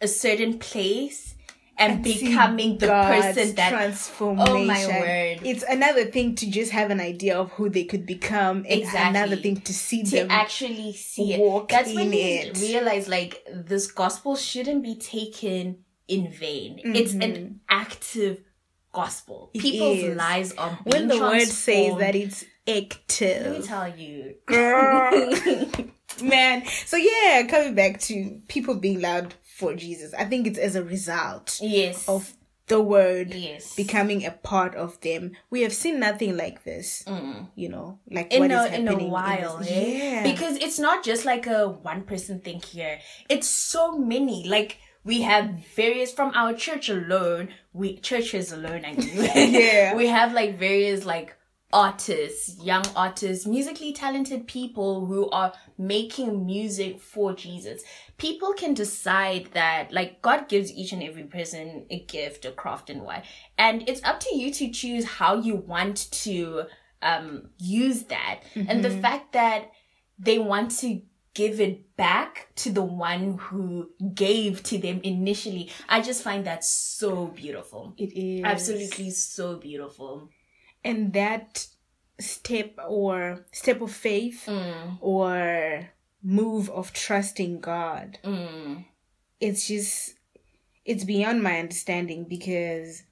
a 0.00 0.08
certain 0.08 0.58
place 0.58 1.34
and, 1.76 2.04
see 2.06 2.28
becoming 2.28 2.78
the 2.78 2.86
God's 2.86 3.26
person 3.34 3.54
that 3.56 3.70
transformation. 3.70 4.54
Oh 4.56 4.64
my 4.64 4.86
word. 4.86 5.40
It's 5.44 5.64
another 5.64 6.04
thing 6.04 6.36
to 6.36 6.50
just 6.50 6.70
have 6.70 6.90
an 6.90 7.00
idea 7.00 7.36
of 7.36 7.50
who 7.52 7.68
they 7.68 7.84
could 7.84 8.06
become, 8.06 8.58
and 8.58 8.66
Exactly. 8.82 9.08
another 9.20 9.36
thing 9.36 9.56
to 9.62 9.74
see 9.74 10.04
to 10.04 10.10
them. 10.10 10.30
actually 10.30 10.92
see 10.92 11.32
it. 11.34 11.40
walk 11.40 11.70
That's 11.70 11.92
when 11.92 12.12
you 12.12 12.18
it. 12.20 12.58
realize 12.60 13.08
like 13.08 13.42
this 13.52 13.90
gospel 13.90 14.36
shouldn't 14.36 14.82
be 14.84 14.94
taken 14.94 15.78
in 16.06 16.30
vain. 16.30 16.80
It's 16.84 17.14
an 17.14 17.60
active 17.68 18.42
gospel. 18.92 19.50
Mm-hmm. 19.54 19.58
It 19.58 19.62
People's 19.72 19.98
is. 19.98 20.16
lives 20.16 20.52
are 20.52 20.78
being 20.84 21.08
when 21.08 21.08
the 21.08 21.18
word 21.18 21.48
says 21.48 21.96
that 21.98 22.14
it's 22.14 22.44
Let 22.66 22.76
me 22.76 22.82
active. 22.90 23.66
tell 23.66 23.88
you. 23.96 24.36
Girl. 24.46 25.30
Man. 26.22 26.64
So 26.86 26.96
yeah, 26.96 27.46
coming 27.48 27.74
back 27.74 28.00
to 28.02 28.40
people 28.48 28.76
being 28.76 29.00
loud 29.00 29.34
for 29.42 29.74
Jesus. 29.74 30.14
I 30.14 30.24
think 30.24 30.46
it's 30.46 30.58
as 30.58 30.76
a 30.76 30.82
result 30.82 31.58
yes. 31.60 32.08
of 32.08 32.32
the 32.66 32.80
word 32.80 33.34
yes. 33.34 33.74
becoming 33.74 34.24
a 34.24 34.30
part 34.30 34.74
of 34.74 34.98
them. 35.00 35.32
We 35.50 35.62
have 35.62 35.72
seen 35.72 36.00
nothing 36.00 36.36
like 36.36 36.64
this. 36.64 37.04
You 37.54 37.68
know, 37.68 37.98
like 38.10 38.32
in 38.32 38.40
what 38.40 38.50
is 38.50 38.58
a, 38.58 38.74
in 38.74 38.86
happening 38.86 39.08
a 39.08 39.10
while, 39.10 39.58
this- 39.58 39.70
eh? 39.70 39.98
Yeah. 39.98 40.22
Because 40.22 40.56
it's 40.56 40.78
not 40.78 41.04
just 41.04 41.24
like 41.24 41.46
a 41.46 41.68
one 41.68 42.02
person 42.02 42.40
thing 42.40 42.60
here. 42.60 43.00
It's 43.28 43.48
so 43.48 43.98
many. 43.98 44.48
Like 44.48 44.78
we 45.04 45.20
have 45.22 45.50
various 45.76 46.12
from 46.12 46.32
our 46.34 46.54
church 46.54 46.88
alone. 46.88 47.50
We 47.74 47.98
churches 47.98 48.52
alone, 48.52 48.84
I 48.84 48.94
mean. 48.94 49.10
Yeah. 49.52 49.94
we 49.96 50.06
have 50.06 50.32
like 50.32 50.58
various 50.58 51.04
like 51.04 51.36
artists, 51.74 52.56
young 52.62 52.84
artists, 52.94 53.46
musically 53.46 53.92
talented 53.92 54.46
people 54.46 55.04
who 55.06 55.28
are 55.30 55.52
making 55.76 56.46
music 56.46 57.00
for 57.00 57.34
Jesus. 57.34 57.82
People 58.16 58.52
can 58.52 58.74
decide 58.74 59.48
that 59.54 59.92
like 59.92 60.22
God 60.22 60.48
gives 60.48 60.72
each 60.72 60.92
and 60.92 61.02
every 61.02 61.24
person 61.24 61.84
a 61.90 61.98
gift, 62.04 62.44
a 62.44 62.52
craft 62.52 62.90
and 62.90 63.02
what. 63.02 63.24
And 63.58 63.86
it's 63.88 64.02
up 64.04 64.20
to 64.20 64.36
you 64.36 64.52
to 64.54 64.70
choose 64.70 65.04
how 65.04 65.40
you 65.40 65.56
want 65.56 66.10
to 66.12 66.62
um 67.02 67.50
use 67.58 68.04
that. 68.04 68.42
And 68.54 68.84
the 68.84 68.90
fact 68.90 69.32
that 69.32 69.72
they 70.18 70.38
want 70.38 70.70
to 70.78 71.02
give 71.34 71.60
it 71.60 71.96
back 71.96 72.48
to 72.54 72.70
the 72.70 72.82
one 72.82 73.36
who 73.38 73.90
gave 74.14 74.62
to 74.62 74.78
them 74.78 75.00
initially. 75.02 75.68
I 75.88 76.00
just 76.00 76.22
find 76.22 76.46
that 76.46 76.64
so 76.64 77.26
beautiful. 77.26 77.94
it 77.98 78.16
is 78.16 78.44
Absolutely 78.44 79.10
so 79.10 79.56
beautiful. 79.56 80.30
And 80.84 81.12
that 81.14 81.66
step 82.20 82.78
or 82.86 83.44
step 83.52 83.80
of 83.80 83.92
faith 83.92 84.44
Mm, 84.46 84.98
or 85.00 85.90
move 86.22 86.70
of 86.70 86.92
trusting 86.92 87.60
God. 87.60 88.18
mm, 88.24 88.84
It's 89.40 89.66
just 89.68 90.14
it's 90.84 91.04
beyond 91.04 91.42
my 91.42 91.58
understanding 91.58 92.24
because 92.24 93.02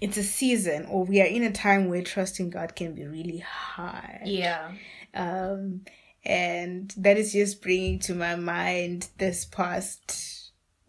it's 0.00 0.16
a 0.16 0.22
season 0.22 0.86
or 0.86 1.04
we 1.04 1.20
are 1.20 1.26
in 1.26 1.42
a 1.42 1.50
time 1.52 1.88
where 1.88 2.02
trusting 2.02 2.50
God 2.50 2.76
can 2.76 2.94
be 2.94 3.04
really 3.04 3.38
hard. 3.46 4.20
yeah. 4.26 4.72
Um 5.14 5.82
and 6.24 6.92
that 6.96 7.16
is 7.16 7.32
just 7.32 7.62
bringing 7.62 7.98
to 8.00 8.14
my 8.14 8.34
mind 8.36 9.08
this 9.18 9.44
past 9.44 10.37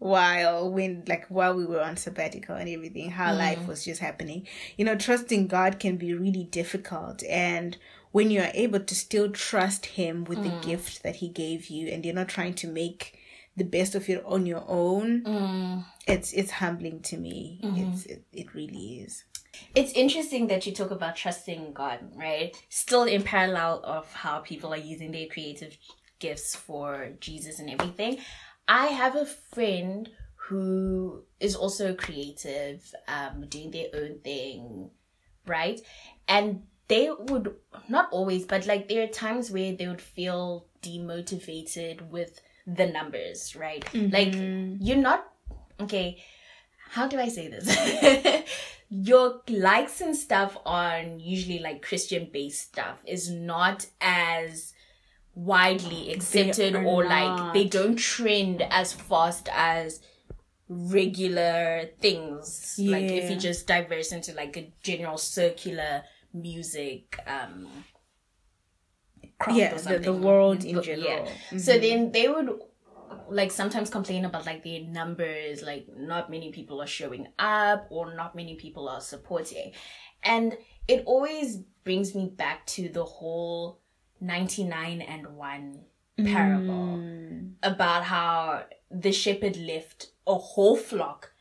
while 0.00 0.70
when 0.70 1.04
like 1.06 1.26
while 1.28 1.54
we 1.54 1.64
were 1.64 1.80
on 1.80 1.94
sabbatical 1.94 2.56
and 2.56 2.70
everything 2.70 3.10
how 3.10 3.32
mm. 3.32 3.38
life 3.38 3.68
was 3.68 3.84
just 3.84 4.00
happening 4.00 4.46
you 4.78 4.84
know 4.84 4.96
trusting 4.96 5.46
god 5.46 5.78
can 5.78 5.96
be 5.96 6.14
really 6.14 6.44
difficult 6.44 7.22
and 7.28 7.76
when 8.10 8.30
you 8.30 8.40
are 8.40 8.50
able 8.54 8.80
to 8.80 8.94
still 8.94 9.30
trust 9.30 9.86
him 9.86 10.24
with 10.24 10.42
the 10.42 10.48
mm. 10.48 10.62
gift 10.62 11.02
that 11.02 11.16
he 11.16 11.28
gave 11.28 11.66
you 11.68 11.86
and 11.88 12.04
you're 12.04 12.14
not 12.14 12.28
trying 12.28 12.54
to 12.54 12.66
make 12.66 13.18
the 13.58 13.64
best 13.64 13.94
of 13.94 14.08
it 14.08 14.24
on 14.24 14.46
your 14.46 14.64
own 14.66 15.22
Mm. 15.22 15.84
it's 16.06 16.32
it's 16.32 16.50
humbling 16.50 17.00
to 17.02 17.18
me 17.18 17.60
mm-hmm. 17.62 17.92
it's 17.92 18.06
it, 18.06 18.24
it 18.32 18.54
really 18.54 19.00
is 19.00 19.24
It's 19.74 19.92
interesting 19.92 20.46
that 20.46 20.64
you 20.64 20.72
talk 20.72 20.90
about 20.90 21.16
trusting 21.16 21.72
God, 21.74 21.98
right? 22.14 22.56
Still 22.68 23.02
in 23.02 23.22
parallel 23.22 23.82
of 23.84 24.10
how 24.12 24.38
people 24.38 24.72
are 24.72 24.84
using 24.94 25.10
their 25.12 25.26
creative 25.26 25.76
gifts 26.20 26.54
for 26.54 27.10
Jesus 27.20 27.58
and 27.58 27.68
everything. 27.68 28.18
I 28.70 28.86
have 28.86 29.16
a 29.16 29.26
friend 29.26 30.08
who 30.36 31.24
is 31.40 31.56
also 31.56 31.92
creative, 31.92 32.94
um, 33.08 33.46
doing 33.48 33.72
their 33.72 33.88
own 33.92 34.20
thing, 34.20 34.90
right? 35.44 35.80
And 36.28 36.62
they 36.86 37.10
would 37.10 37.52
not 37.88 38.08
always, 38.12 38.44
but 38.44 38.66
like 38.66 38.88
there 38.88 39.02
are 39.02 39.08
times 39.08 39.50
where 39.50 39.74
they 39.74 39.88
would 39.88 40.00
feel 40.00 40.66
demotivated 40.82 42.10
with 42.10 42.40
the 42.64 42.86
numbers, 42.86 43.56
right? 43.56 43.84
Like 44.12 44.34
you're 44.80 44.96
not 44.96 45.32
okay. 45.80 46.22
How 46.90 47.08
do 47.08 47.18
I 47.18 47.28
say 47.28 47.48
this? 47.48 48.44
Your 48.88 49.40
likes 49.48 50.00
and 50.00 50.14
stuff 50.16 50.56
on 50.64 51.18
usually 51.18 51.58
like 51.58 51.82
Christian 51.82 52.30
based 52.32 52.62
stuff 52.72 52.98
is 53.04 53.30
not 53.30 53.86
as 54.00 54.74
widely 55.34 56.12
accepted 56.12 56.74
or 56.74 57.04
like 57.04 57.54
they 57.54 57.64
don't 57.64 57.96
trend 57.96 58.62
as 58.70 58.92
fast 58.92 59.48
as 59.52 60.00
regular 60.68 61.90
things. 62.00 62.76
Like 62.78 63.04
if 63.04 63.30
you 63.30 63.36
just 63.36 63.66
diverse 63.66 64.12
into 64.12 64.32
like 64.34 64.56
a 64.56 64.72
general 64.82 65.18
circular 65.18 66.02
music 66.32 67.18
um 67.26 67.66
Yeah, 69.52 69.74
the- 69.74 69.98
the 69.98 70.12
world 70.12 70.64
in 70.64 70.76
But, 70.76 70.84
general. 70.84 71.24
Mm-hmm. 71.26 71.58
so 71.58 71.78
then 71.78 72.12
they 72.12 72.28
would 72.28 72.50
like 73.28 73.50
sometimes 73.50 73.90
complain 73.90 74.24
about 74.24 74.46
like 74.46 74.62
their 74.62 74.82
numbers 74.82 75.62
like 75.62 75.86
not 75.96 76.30
many 76.30 76.52
people 76.52 76.80
are 76.80 76.86
showing 76.86 77.26
up 77.38 77.86
or 77.90 78.14
not 78.14 78.34
many 78.36 78.54
people 78.56 78.88
are 78.88 79.00
supporting. 79.00 79.72
And 80.22 80.56
it 80.86 81.02
always 81.06 81.56
brings 81.84 82.14
me 82.14 82.28
back 82.28 82.66
to 82.66 82.88
the 82.88 83.04
whole 83.04 83.80
99 84.20 85.00
and 85.02 85.36
1 85.36 85.80
parable 86.24 86.98
Mm. 86.98 87.54
about 87.62 88.04
how 88.04 88.64
the 88.90 89.12
shepherd 89.12 89.56
left 89.56 90.10
a 90.26 90.34
whole 90.34 90.76
flock 90.76 91.32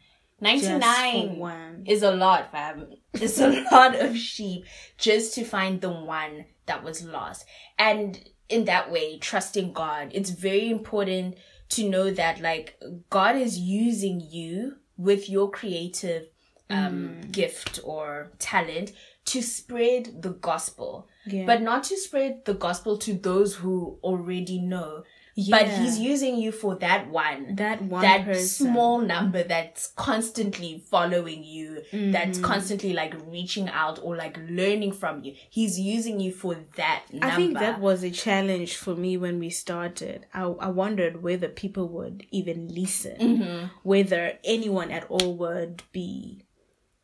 99 0.41 1.37
one 1.37 1.83
is 1.85 2.01
a 2.01 2.11
lot, 2.11 2.51
fam. 2.51 2.87
It's 3.13 3.39
a 3.39 3.49
lot 3.71 3.95
of 3.95 4.15
sheep 4.17 4.65
just 4.97 5.33
to 5.35 5.43
find 5.43 5.81
the 5.81 5.89
one 5.89 6.45
that 6.65 6.83
was 6.83 7.03
lost. 7.03 7.45
And 7.77 8.17
in 8.47 8.65
that 8.65 8.89
way, 8.89 9.17
trusting 9.19 9.73
God, 9.73 10.11
it's 10.13 10.29
very 10.29 10.69
important 10.69 11.35
to 11.69 11.89
know 11.89 12.09
that 12.11 12.39
like 12.39 12.79
God 13.09 13.35
is 13.35 13.57
using 13.59 14.21
you 14.21 14.77
with 14.97 15.29
your 15.29 15.49
creative 15.51 16.27
um 16.69 17.19
gift 17.31 17.79
or 17.83 18.31
talent 18.39 18.91
to 19.25 19.41
spread 19.41 20.21
the 20.21 20.29
gospel. 20.29 21.07
Yeah. 21.31 21.45
But 21.45 21.61
not 21.61 21.83
to 21.85 21.97
spread 21.97 22.45
the 22.45 22.53
gospel 22.53 22.97
to 22.99 23.13
those 23.13 23.55
who 23.55 23.97
already 24.03 24.59
know. 24.59 25.03
But 25.49 25.69
he's 25.69 25.97
using 25.97 26.35
you 26.35 26.51
for 26.51 26.75
that 26.79 27.09
one 27.09 27.55
that 27.55 27.81
one 27.81 28.01
that 28.01 28.25
person 28.25 28.67
small 28.67 28.99
number 28.99 29.41
that's 29.41 29.87
constantly 29.95 30.83
following 30.91 31.45
you 31.45 31.81
that's 31.93 32.37
Mm-hmm. 32.39 32.43
constantly 32.43 32.91
like 32.91 33.13
reaching 33.27 33.69
out 33.69 33.99
or 34.03 34.17
like 34.17 34.37
learning 34.49 34.91
from 34.91 35.23
you 35.23 35.33
he's 35.49 35.79
using 35.79 36.19
you 36.19 36.33
for 36.33 36.57
that 36.75 37.03
number 37.13 37.25
I 37.27 37.35
think 37.37 37.57
that 37.57 37.79
was 37.79 38.03
a 38.03 38.11
challenge 38.11 38.75
for 38.75 38.95
me 38.95 39.15
when 39.15 39.39
we 39.39 39.49
started. 39.49 40.25
I, 40.33 40.41
I 40.41 40.67
wondered 40.69 41.23
whether 41.23 41.47
people 41.47 41.87
would 41.87 42.25
even 42.31 42.67
listen, 42.67 43.15
Mm-hmm. 43.17 43.65
whether 43.83 44.37
anyone 44.43 44.91
at 44.91 45.05
all 45.09 45.35
would 45.37 45.83
be 45.93 46.43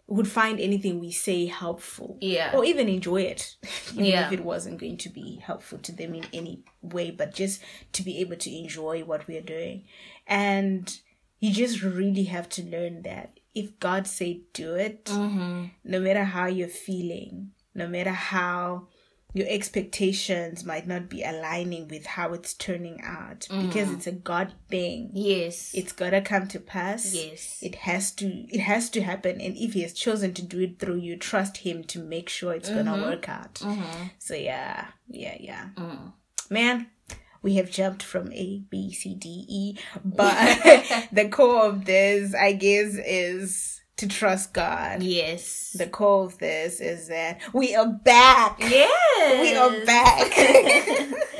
would 0.08 0.28
find 0.28 0.60
anything 0.60 1.00
we 1.00 1.12
say 1.12 1.48
helpful, 1.48 2.18
Yeah. 2.22 2.52
or 2.56 2.64
even 2.64 2.88
enjoy 2.88 3.22
it, 3.24 3.56
even 3.94 4.06
Yeah. 4.06 4.28
if 4.28 4.34
it 4.34 4.44
wasn't 4.44 4.80
going 4.80 4.98
to 4.98 5.10
be 5.10 5.38
helpful 5.44 5.80
to 5.80 5.92
them 5.92 6.14
in 6.14 6.26
any 6.32 6.64
way, 6.82 7.10
but 7.12 7.34
just 7.34 7.62
to 7.94 8.04
be 8.04 8.20
able 8.20 8.36
to 8.38 8.56
enjoy 8.56 9.04
what 9.04 9.28
we 9.28 9.36
are 9.38 9.42
doing, 9.42 9.86
and 10.28 11.00
you 11.40 11.52
just 11.52 11.82
really 11.82 12.26
have 12.26 12.48
to 12.50 12.64
learn 12.64 13.02
that 13.04 13.40
if 13.54 13.80
God 13.80 14.06
said 14.08 14.42
do 14.54 14.76
it, 14.76 15.06
Mm-hmm. 15.06 15.66
no 15.84 16.00
matter 16.00 16.24
how 16.24 16.46
you're 16.48 16.68
feeling, 16.68 17.52
no 17.74 17.88
matter 17.88 18.12
how 18.12 18.88
your 19.36 19.48
expectations 19.50 20.64
might 20.64 20.88
not 20.88 21.10
be 21.10 21.22
aligning 21.22 21.90
with 21.90 22.06
how 22.06 22.32
it's 22.32 22.54
turning 22.54 23.02
out, 23.04 23.46
because 23.50 23.90
mm. 23.90 23.96
it's 23.96 24.08
a 24.08 24.14
God 24.14 24.54
thing. 24.70 25.10
yes 25.14 25.74
It's 25.76 25.92
gotta 25.92 26.22
come 26.22 26.48
to 26.48 26.60
pass. 26.62 27.14
Yes. 27.14 27.60
It 27.62 27.76
has 27.76 28.12
to 28.14 28.28
it 28.28 28.62
has 28.62 28.90
to 28.92 29.02
happen. 29.02 29.42
And 29.42 29.58
if 29.58 29.74
he 29.74 29.82
has 29.82 29.92
chosen 29.92 30.34
to 30.36 30.42
do 30.42 30.62
it 30.62 30.80
through 30.80 31.00
you, 31.00 31.18
trust 31.18 31.58
him 31.58 31.84
to 31.84 32.00
make 32.00 32.30
sure 32.30 32.54
it's 32.54 32.70
gonna 32.70 32.94
mm-hmm. 32.94 33.10
work 33.10 33.28
out. 33.28 33.56
Mm-hmm. 33.56 34.08
So 34.20 34.36
yeah, 34.36 34.88
yeah, 35.10 35.36
yeah. 35.38 35.66
Mm. 35.76 36.14
Man, 36.50 36.88
we 37.42 37.56
have 37.56 37.70
jumped 37.70 38.04
from 38.04 38.32
A, 38.32 38.64
B, 38.70 38.94
C, 38.94 39.16
D, 39.16 39.46
E, 39.50 39.78
but 40.06 41.10
the 41.12 41.28
core 41.28 41.66
of 41.66 41.84
this, 41.84 42.34
I 42.34 42.54
guess, 42.54 42.96
is 42.96 43.75
to 43.98 44.08
trust 44.08 44.54
God. 44.54 45.02
Yes. 45.04 45.76
The 45.78 45.88
core 45.88 46.26
of 46.26 46.38
this 46.40 46.80
is 46.82 47.08
that 47.08 47.40
we 47.54 47.76
are 47.76 47.88
back. 47.88 48.58
yes. 48.60 49.42
We 49.42 49.56
are 49.56 49.86
back. 49.86 51.12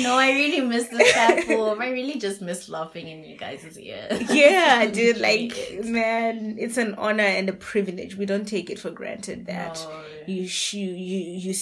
No, 0.00 0.16
I 0.16 0.30
really 0.30 0.60
miss 0.60 0.86
the 0.88 1.04
platform. 1.12 1.80
I 1.82 1.88
really 1.90 2.18
just 2.18 2.40
miss 2.40 2.68
laughing 2.68 3.08
in 3.08 3.24
you 3.24 3.36
guys' 3.36 3.76
ears. 3.76 4.22
yeah, 4.32 4.86
dude. 4.86 5.16
Like, 5.20 5.54
did. 5.54 5.84
man, 5.86 6.56
it's 6.58 6.76
an 6.76 6.94
honor 6.94 7.24
and 7.24 7.48
a 7.48 7.52
privilege. 7.52 8.14
We 8.16 8.24
don't 8.24 8.46
take 8.46 8.70
it 8.70 8.78
for 8.78 8.90
granted 8.90 9.46
that 9.46 9.84
No. 9.88 10.02
you 10.26 10.46
sh- 10.46 10.74
you 10.74 10.92
you 10.92 11.18
you 11.50 11.54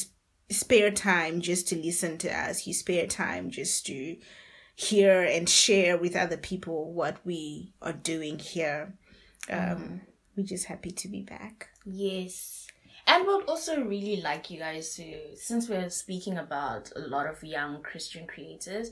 spare 0.51 0.91
time 0.91 1.41
just 1.41 1.67
to 1.69 1.77
listen 1.77 2.19
to 2.19 2.29
us. 2.31 2.67
You 2.67 2.75
spare 2.75 3.07
time 3.07 3.51
just 3.51 3.87
to 3.87 4.17
hear 4.75 5.23
and 5.23 5.49
share 5.49 5.97
with 5.97 6.15
other 6.15 6.37
people 6.37 6.93
what 6.93 7.17
we 7.25 7.73
are 7.81 7.95
doing 7.95 8.39
here. 8.39 8.99
Um, 9.49 10.03
We're 10.37 10.47
just 10.47 10.67
happy 10.67 10.91
to 10.91 11.09
be 11.09 11.23
back. 11.23 11.69
Yes. 11.85 12.67
And 13.07 13.27
we'd 13.27 13.45
also 13.49 13.83
really 13.83 14.21
like 14.21 14.51
you 14.51 14.59
guys 14.59 14.95
to, 14.97 15.37
since 15.37 15.69
we're 15.69 15.91
speaking 15.91 16.39
about 16.39 16.91
a 16.95 17.01
lot 17.01 17.27
of 17.27 17.43
young 17.43 17.83
Christian 17.83 18.27
creators, 18.27 18.91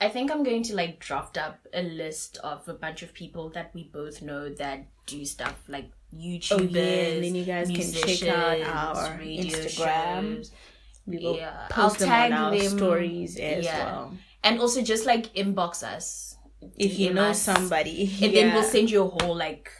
I 0.00 0.08
think 0.08 0.30
I'm 0.30 0.42
going 0.42 0.62
to 0.64 0.74
like 0.74 0.98
draft 0.98 1.36
up 1.38 1.58
a 1.74 1.82
list 1.82 2.38
of 2.42 2.66
a 2.68 2.74
bunch 2.74 3.02
of 3.02 3.12
people 3.12 3.50
that 3.50 3.70
we 3.74 3.84
both 3.84 4.22
know 4.22 4.48
that 4.54 4.86
do 5.06 5.24
stuff 5.24 5.62
like 5.68 5.90
YouTubers. 6.14 6.52
Oh, 6.52 6.56
and 7.14 7.24
then 7.24 7.34
you 7.34 7.44
guys 7.44 7.68
can 7.68 7.92
check 7.92 8.28
out 8.28 8.60
our 8.62 9.18
Instagram. 9.18 10.36
shows. 10.36 10.50
We 11.06 11.18
will 11.18 11.36
Yeah, 11.36 11.66
post 11.70 12.00
I'll 12.02 12.08
them 12.08 12.08
on 12.10 12.30
tag 12.30 12.32
our 12.32 12.56
them. 12.58 12.78
stories 12.78 13.36
as 13.36 13.64
Yeah. 13.64 13.84
well. 13.84 14.16
And 14.42 14.58
also 14.60 14.80
just 14.82 15.06
like 15.06 15.32
inbox 15.34 15.82
us. 15.82 16.36
If 16.78 16.98
you 16.98 17.12
know 17.14 17.30
us. 17.30 17.40
somebody, 17.42 18.10
And 18.22 18.34
then 18.34 18.54
we'll 18.54 18.64
send 18.64 18.90
you 18.90 19.02
a 19.04 19.08
whole 19.08 19.34
like 19.36 19.70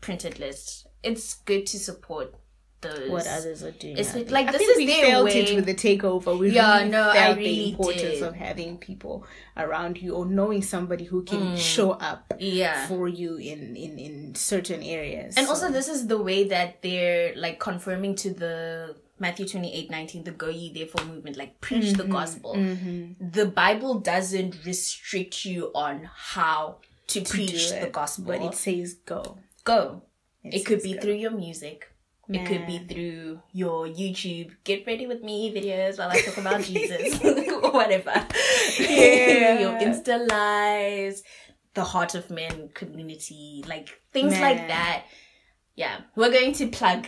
printed 0.00 0.38
list. 0.38 0.86
It's 1.02 1.34
good 1.34 1.66
to 1.66 1.78
support 1.78 2.34
those. 2.82 3.10
what 3.10 3.26
others 3.26 3.62
are 3.62 3.70
doing. 3.72 3.96
It's 3.96 4.14
like, 4.30 4.48
I 4.48 4.52
this 4.52 4.60
is 4.62 4.76
we 4.76 4.86
their 4.86 5.06
felt 5.06 5.24
way- 5.24 5.40
it 5.40 5.56
with 5.56 5.64
the 5.66 5.74
takeover. 5.74 6.38
We 6.38 6.50
Yeah, 6.50 6.76
really 6.78 6.90
no, 6.90 7.10
I 7.10 7.14
felt 7.14 7.36
really 7.38 7.54
the 7.54 7.70
importance 7.70 8.02
did. 8.02 8.22
of 8.22 8.34
having 8.34 8.76
people 8.78 9.24
around 9.56 10.00
you 10.00 10.14
or 10.14 10.26
knowing 10.26 10.62
somebody 10.62 11.04
who 11.04 11.22
can 11.24 11.40
Mm. 11.40 11.58
show 11.58 11.92
up 11.92 12.34
Yeah. 12.38 12.86
for 12.86 13.08
you 13.08 13.36
in 13.38 13.74
in 13.76 13.98
in 13.98 14.34
certain 14.34 14.82
areas. 14.82 15.36
And 15.36 15.46
So- 15.46 15.52
also, 15.54 15.70
this 15.70 15.88
is 15.88 16.06
the 16.06 16.18
way 16.22 16.44
that 16.48 16.82
they're 16.82 17.34
like 17.34 17.58
confirming 17.58 18.14
to 18.16 18.30
the 18.34 18.94
Matthew 19.18 19.46
28 19.48 19.90
19, 19.90 20.24
the 20.24 20.30
go 20.32 20.50
ye 20.50 20.70
therefore 20.72 21.04
movement, 21.06 21.38
like 21.38 21.58
preach 21.62 21.94
the 21.94 22.04
gospel. 22.04 22.54
Mm-hmm. 22.54 23.30
The 23.32 23.46
Bible 23.46 24.00
doesn't 24.00 24.64
restrict 24.66 25.46
you 25.46 25.70
on 25.74 26.10
how 26.14 26.76
to, 27.08 27.20
do 27.20 27.24
preach 27.24 27.70
the 27.70 27.88
gospel. 27.90 28.26
but 28.26 28.42
it 28.42 28.54
says 28.54 28.94
go. 29.06 29.38
Go. 29.66 30.02
It 30.44 30.54
It 30.54 30.66
could 30.66 30.82
be 30.82 30.94
go. 30.94 31.00
through 31.00 31.18
your 31.26 31.32
music. 31.32 31.78
It 32.28 32.44
could 32.50 32.66
be 32.66 32.78
through 32.90 33.40
your 33.52 33.86
YouTube 33.86 34.50
get 34.64 34.84
ready 34.84 35.06
with 35.06 35.22
me 35.22 35.54
videos 35.54 35.96
while 35.98 36.10
I 36.10 36.20
talk 36.22 36.38
about 36.38 36.60
Jesus 36.70 37.22
or 37.62 37.70
whatever. 37.70 38.14
Yeah. 38.80 39.60
your 39.60 39.74
Insta 39.78 40.16
lives, 40.28 41.22
the 41.74 41.84
Heart 41.84 42.16
of 42.16 42.28
Men 42.30 42.70
community, 42.74 43.62
like 43.68 43.88
things 44.12 44.32
like 44.40 44.66
that. 44.74 45.04
Yeah, 45.76 46.00
we're 46.16 46.32
going 46.32 46.52
to 46.54 46.66
plug 46.66 47.06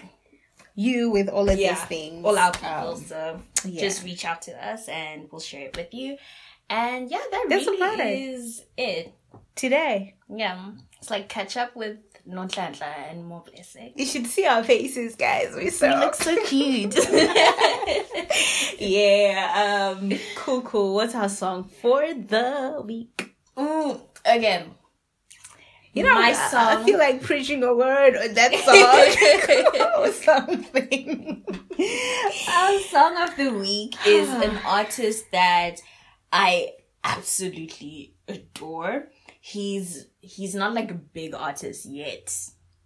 you 0.76 1.10
with 1.10 1.28
all 1.28 1.48
of 1.48 1.58
yeah, 1.58 1.74
these 1.74 1.84
things. 1.84 2.24
all 2.24 2.38
our 2.38 2.52
people. 2.52 2.90
Um, 2.94 3.04
so 3.04 3.40
yeah. 3.64 3.80
just 3.80 4.04
reach 4.04 4.24
out 4.24 4.42
to 4.42 4.52
us 4.72 4.86
and 4.88 5.26
we'll 5.32 5.40
share 5.40 5.66
it 5.66 5.76
with 5.76 5.92
you. 5.92 6.16
And 6.70 7.10
yeah, 7.10 7.18
that 7.32 7.46
That's 7.48 7.66
really 7.66 8.02
it. 8.02 8.30
is 8.36 8.62
it. 8.76 9.14
today. 9.56 10.14
Yeah, 10.28 10.72
it's 11.00 11.10
like 11.10 11.28
catch 11.28 11.56
up 11.56 11.74
with 11.74 11.96
Nonhlanhla 12.28 13.10
and 13.10 13.24
more 13.24 13.42
blessing. 13.42 13.92
You 13.96 14.04
should 14.04 14.26
see 14.26 14.44
our 14.46 14.62
faces, 14.62 15.16
guys. 15.16 15.52
We're 15.54 15.70
so 15.70 15.88
look 15.88 16.14
so 16.14 16.36
cute. 16.44 16.94
yeah. 18.78 19.94
Um. 19.98 20.12
Cool. 20.36 20.62
Cool. 20.62 20.94
What's 20.94 21.14
our 21.14 21.28
song 21.28 21.64
for 21.80 22.00
the 22.14 22.82
week? 22.84 23.34
Mm, 23.56 24.00
again, 24.24 24.70
You 25.92 26.04
know, 26.04 26.14
My 26.14 26.28
I, 26.28 26.32
song- 26.50 26.76
I 26.82 26.84
feel 26.84 26.98
like 26.98 27.22
preaching 27.22 27.64
a 27.64 27.74
word 27.74 28.14
on 28.16 28.34
that 28.34 28.54
song 28.64 30.04
or 30.04 30.12
something. 30.12 31.44
our 32.50 32.78
song 32.80 33.16
of 33.28 33.36
the 33.36 33.50
week 33.50 33.96
is 34.06 34.28
an 34.28 34.56
artist 34.66 35.24
that 35.32 35.80
I 36.32 36.72
absolutely 37.02 38.14
adore. 38.28 39.08
He's 39.40 40.06
he's 40.20 40.54
not 40.54 40.74
like 40.74 40.90
a 40.90 40.94
big 40.94 41.34
artist 41.34 41.86
yet. 41.86 42.32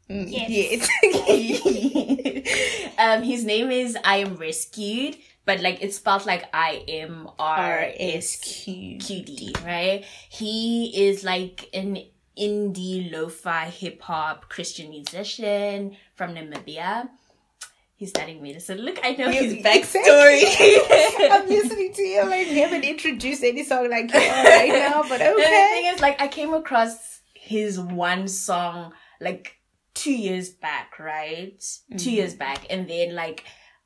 Yes. 0.08 0.88
um, 2.98 3.22
his 3.22 3.44
name 3.44 3.70
is 3.70 3.96
I 4.04 4.18
am 4.18 4.36
rescued, 4.36 5.16
but 5.44 5.60
like 5.60 5.82
it's 5.82 5.96
spelled 5.96 6.26
like 6.26 6.44
I 6.52 6.84
M 6.88 7.28
R 7.38 7.58
R 7.58 7.78
S 7.98 8.34
S 8.34 8.64
Q. 8.64 8.98
QD, 8.98 9.64
right? 9.64 10.04
He 10.28 11.08
is 11.08 11.24
like 11.24 11.68
an 11.72 11.98
indie 12.38 13.12
lo-fi 13.12 13.66
hip 13.66 14.00
hop 14.02 14.48
Christian 14.48 14.90
musician 14.90 15.96
from 16.14 16.34
Namibia. 16.34 17.08
He's 18.02 18.10
studying 18.10 18.42
medicine. 18.42 18.78
Look, 18.78 18.98
I 19.04 19.12
know 19.12 19.30
his 19.30 19.54
You- 19.54 19.62
backstory. 19.62 20.42
I'm 21.30 21.48
listening 21.58 21.92
to 21.94 22.02
you. 22.02 22.24
Like, 22.26 22.48
he 22.48 22.58
haven't 22.58 22.82
introduced 22.82 23.44
any 23.44 23.62
song 23.62 23.88
like 23.88 24.12
you 24.12 24.18
right 24.18 24.72
now, 24.90 25.02
but 25.08 25.20
And 25.20 25.38
the 25.38 25.42
thing 25.42 25.86
okay. 25.86 25.92
is, 25.94 26.00
like, 26.00 26.20
I 26.20 26.26
came 26.26 26.52
across 26.52 27.20
his 27.32 27.78
one 27.78 28.26
song 28.26 28.92
like 29.20 29.56
two 29.94 30.12
years 30.12 30.50
back, 30.50 30.98
right? 30.98 31.60
Two 31.90 31.94
Mm-hmm. 31.96 32.08
years 32.10 32.34
back, 32.34 32.66
and 32.70 32.88
then 32.88 33.14
like 33.14 33.44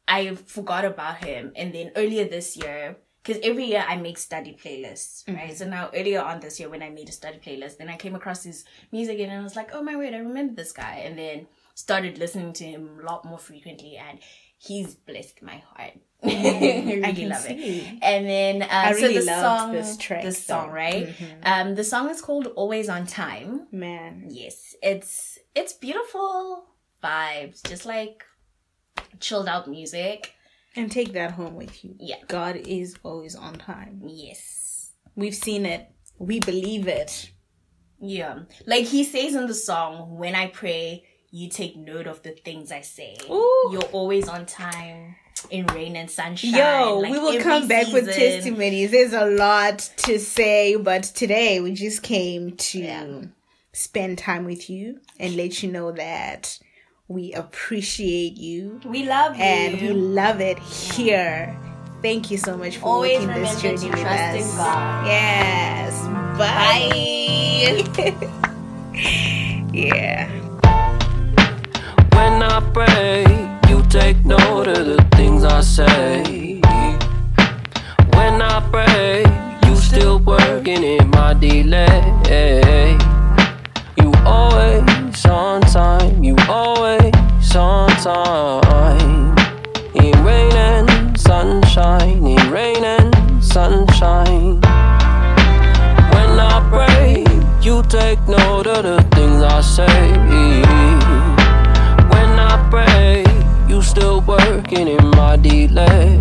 I 0.09 0.35
forgot 0.35 0.87
about 0.87 1.23
him, 1.23 1.53
and 1.55 1.75
then 1.75 1.91
earlier 1.95 2.25
this 2.27 2.57
year. 2.57 2.97
Because 3.23 3.43
every 3.43 3.65
year 3.65 3.85
I 3.87 3.97
make 3.97 4.19
study 4.19 4.57
playlists, 4.63 5.27
right? 5.29 5.49
Mm-hmm. 5.49 5.55
So 5.57 5.67
now 5.67 5.91
earlier 5.93 6.23
on 6.23 6.39
this 6.39 6.61
year 6.61 6.69
when 6.71 6.81
I 6.81 6.91
made 6.91 7.09
a 7.09 7.13
study 7.13 7.39
playlist, 7.45 7.77
then 7.79 7.89
I 7.91 7.97
came 7.97 8.15
across 8.15 8.45
his 8.45 8.65
music 8.93 9.19
and 9.19 9.33
I 9.33 9.43
was 9.43 9.57
like, 9.57 9.71
oh 9.75 9.83
my 9.83 9.97
word, 9.97 10.15
I 10.15 10.19
remember 10.19 10.55
this 10.55 10.71
guy. 10.73 11.03
And 11.05 11.19
then 11.19 11.49
started 11.77 12.17
listening 12.19 12.53
to 12.55 12.65
him 12.65 12.99
a 13.01 13.05
lot 13.05 13.25
more 13.25 13.39
frequently 13.39 13.97
and 13.97 14.19
he's 14.59 14.95
blessed 14.95 15.43
my 15.43 15.63
heart. 15.69 15.93
I 16.25 16.29
really 16.29 16.97
Mm-hmm. 16.97 17.05
I 17.05 17.13
can 17.13 17.29
love 17.29 17.47
it. 17.49 17.99
And 18.03 18.27
then 18.27 18.63
uh, 18.63 18.69
I 18.71 18.91
really 18.93 19.15
so 19.15 19.21
the 19.21 19.27
loved 19.27 19.43
song, 19.61 19.73
this 19.73 19.97
track, 19.99 20.23
the 20.25 20.33
song, 20.33 20.71
right? 20.71 21.09
Mhm. 21.09 21.27
Um, 21.45 21.75
the 21.75 21.85
song 21.85 22.09
is 22.11 22.21
called 22.23 22.47
"Always 22.57 22.89
on 22.89 23.07
Time." 23.07 23.67
Man. 23.71 24.25
Yes, 24.31 24.75
it's 24.83 25.39
it's 25.55 25.75
beautiful 25.75 26.65
vibes, 27.05 27.63
just 27.69 27.85
like 27.85 28.25
chilled 29.21 29.47
out 29.49 29.69
music. 29.69 30.33
And 30.75 30.91
take 30.91 31.13
that 31.13 31.33
home 31.33 31.55
with 31.55 31.85
you. 31.85 31.95
Yeah. 31.99 32.17
God 32.29 32.57
is 32.57 32.97
always 33.03 33.35
on 33.37 33.55
time. 33.55 34.01
Yes, 34.07 34.93
We've 35.15 35.35
seen 35.35 35.65
it. 35.67 35.89
We 36.19 36.41
believe 36.41 36.87
it. 36.89 37.31
yeah. 38.01 38.41
Like 38.67 38.85
he 38.87 39.05
says 39.05 39.35
in 39.35 39.47
the 39.47 39.55
song, 39.55 40.17
"When 40.19 40.35
I 40.35 40.47
pray, 40.49 41.05
you 41.37 41.49
take 41.49 41.77
note 41.77 42.07
of 42.07 42.23
the 42.23 42.31
things 42.33 42.73
I 42.73 42.81
say. 42.81 43.17
Ooh. 43.31 43.69
You're 43.73 43.91
always 43.93 44.29
on 44.29 44.47
time." 44.47 45.17
In 45.51 45.67
rain 45.67 45.95
and 45.97 46.11
sunshine. 46.11 46.55
Yo, 46.55 46.99
like 47.03 47.13
we 47.13 47.19
will 47.19 47.41
come 47.41 47.69
back 47.69 47.87
with 47.93 48.07
testimonies. 48.07 48.91
There's 48.91 49.13
a 49.13 49.27
lot 49.27 49.79
to 49.99 50.19
say, 50.19 50.75
but 50.77 51.03
today 51.05 51.61
we 51.61 51.73
just 51.75 52.03
came 52.03 52.57
to 52.57 52.79
Yeah. 52.81 53.07
spend 53.73 54.17
time 54.19 54.45
with 54.47 54.69
you 54.71 54.99
and 55.21 55.37
let 55.37 55.63
you 55.63 55.71
know 55.71 55.93
that 55.93 56.59
we 57.07 57.33
appreciate 57.35 58.37
you 58.39 58.81
We 58.85 59.05
love 59.05 59.37
you. 59.37 59.43
and 59.45 59.81
we 59.81 59.89
love 59.91 60.41
it 60.41 60.59
here. 60.59 61.55
Thank 62.03 62.31
you 62.31 62.39
so 62.39 62.57
much 62.57 62.79
for 62.79 62.87
Always 62.87 63.21
walking 63.27 63.43
this 63.43 63.61
journey 63.63 63.77
to 63.79 63.89
with 63.91 64.01
trust 64.01 64.35
in 64.37 64.43
us. 64.43 64.57
God. 64.57 65.07
Yes. 65.07 65.93
Bye. 66.39 67.85
yeah. 69.73 70.36
I 72.57 72.61
pray, 72.73 73.23
you 73.69 73.83
take 73.91 74.25
note 74.25 74.67
of 74.67 74.87
the 74.87 75.07
things 75.15 75.45
I 75.45 75.61
say. 75.61 76.63
When 78.17 78.41
I 78.41 78.67
pray, 78.73 79.25
you 79.69 79.77
still 79.77 80.21
working 80.21 80.83
in 80.83 81.11
my 81.11 81.35
delay. 81.35 82.97
You 84.01 84.11
always 84.25 85.27
on 85.27 85.61
time, 85.69 86.25
you 86.25 86.35
always 86.49 87.13
on 87.55 87.91
time. 88.01 89.37
In 89.95 90.25
rain 90.25 90.53
and 90.53 91.21
sunshine, 91.21 92.27
in 92.27 92.51
rain 92.51 92.83
and 92.83 93.45
sunshine. 93.45 94.63
When 96.15 96.41
I 96.41 96.67
pray, 96.73 97.23
you 97.61 97.83
take 97.83 98.27
note 98.27 98.67
of 98.67 98.83
the 98.83 99.07
things 99.15 99.43
I 99.43 99.61
say. 99.61 100.16
My 105.77 106.17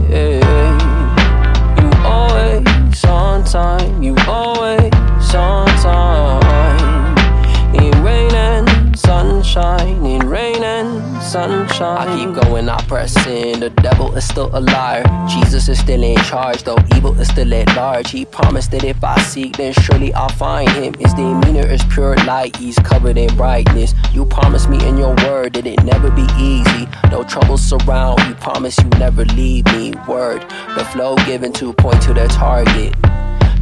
I 11.83 12.05
keep 12.15 12.33
going, 12.43 12.69
I 12.69 12.81
press 12.83 13.15
in. 13.27 13.59
The 13.59 13.69
devil 13.69 14.15
is 14.15 14.25
still 14.25 14.49
a 14.53 14.61
liar. 14.61 15.03
Jesus 15.27 15.67
is 15.67 15.79
still 15.79 16.01
in 16.03 16.15
charge, 16.23 16.63
though 16.63 16.77
evil 16.95 17.19
is 17.19 17.27
still 17.27 17.53
at 17.53 17.67
large. 17.75 18.11
He 18.11 18.23
promised 18.23 18.71
that 18.71 18.85
if 18.85 19.03
I 19.03 19.19
seek, 19.21 19.57
then 19.57 19.73
surely 19.73 20.13
I'll 20.13 20.29
find 20.29 20.69
him. 20.69 20.93
His 20.93 21.13
demeanor 21.13 21.67
is 21.67 21.83
pure 21.85 22.15
light, 22.25 22.55
he's 22.55 22.77
covered 22.79 23.17
in 23.17 23.35
brightness. 23.35 23.93
You 24.13 24.25
promised 24.25 24.69
me 24.69 24.77
in 24.87 24.97
your 24.97 25.15
word 25.25 25.53
that 25.53 25.65
it 25.65 25.83
never 25.83 26.09
be 26.11 26.25
easy. 26.37 26.87
No 27.11 27.23
troubles 27.23 27.61
surround, 27.61 28.21
you 28.21 28.35
promise 28.35 28.77
you 28.77 28.89
never 28.99 29.25
leave 29.25 29.65
me. 29.65 29.93
Word, 30.07 30.43
the 30.77 30.85
flow 30.93 31.17
given 31.25 31.51
to 31.53 31.73
point 31.73 32.01
to 32.03 32.13
the 32.13 32.27
target. 32.27 32.95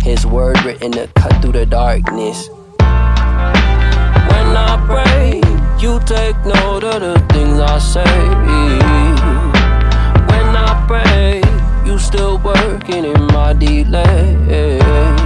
His 0.04 0.26
word 0.26 0.64
written 0.64 0.92
to 0.92 1.08
cut 1.16 1.42
through 1.42 1.54
the 1.54 1.66
darkness. 1.66 2.50
When 2.78 4.58
I 4.58 4.78
pray, 4.86 5.42
you 5.84 6.00
take 6.06 6.38
note 6.46 6.86
of 6.86 7.02
the 7.02 7.20
things 7.34 7.60
I 7.60 7.78
say. 7.78 8.16
When 10.30 10.48
I 10.56 10.72
pray, 10.88 11.42
you 11.86 12.00
still 12.00 12.38
working 12.38 13.04
in 13.04 13.22
my 13.28 13.52
delay. 13.52 15.23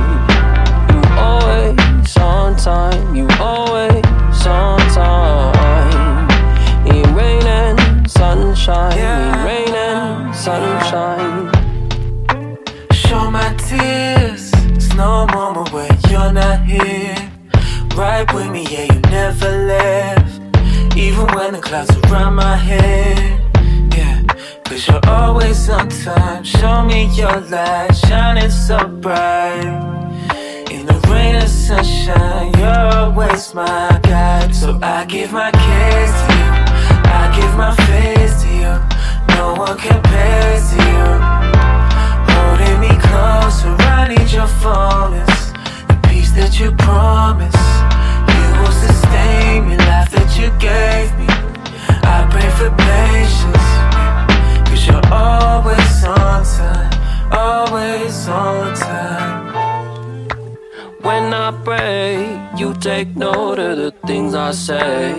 I 64.48 64.52
say. 64.52 65.12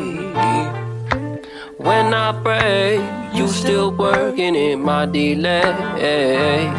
When 1.77 2.15
I 2.15 2.33
pray, 2.43 2.97
you 3.37 3.47
still 3.49 3.93
working 3.93 4.55
in 4.55 4.81
my 4.81 5.05
delay. 5.05 6.73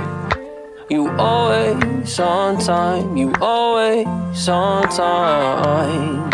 You 0.89 1.09
always 1.12 2.19
on 2.19 2.57
time, 2.57 3.15
you 3.15 3.35
always 3.39 4.49
on 4.49 4.89
time. 4.89 6.31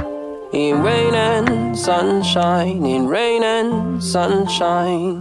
In 0.54 0.82
rain 0.82 1.13
and 1.15 1.78
sunshine, 1.78 2.86
in 2.86 3.10
rain 3.10 3.43
and 3.43 4.01
sunshine. 4.01 5.13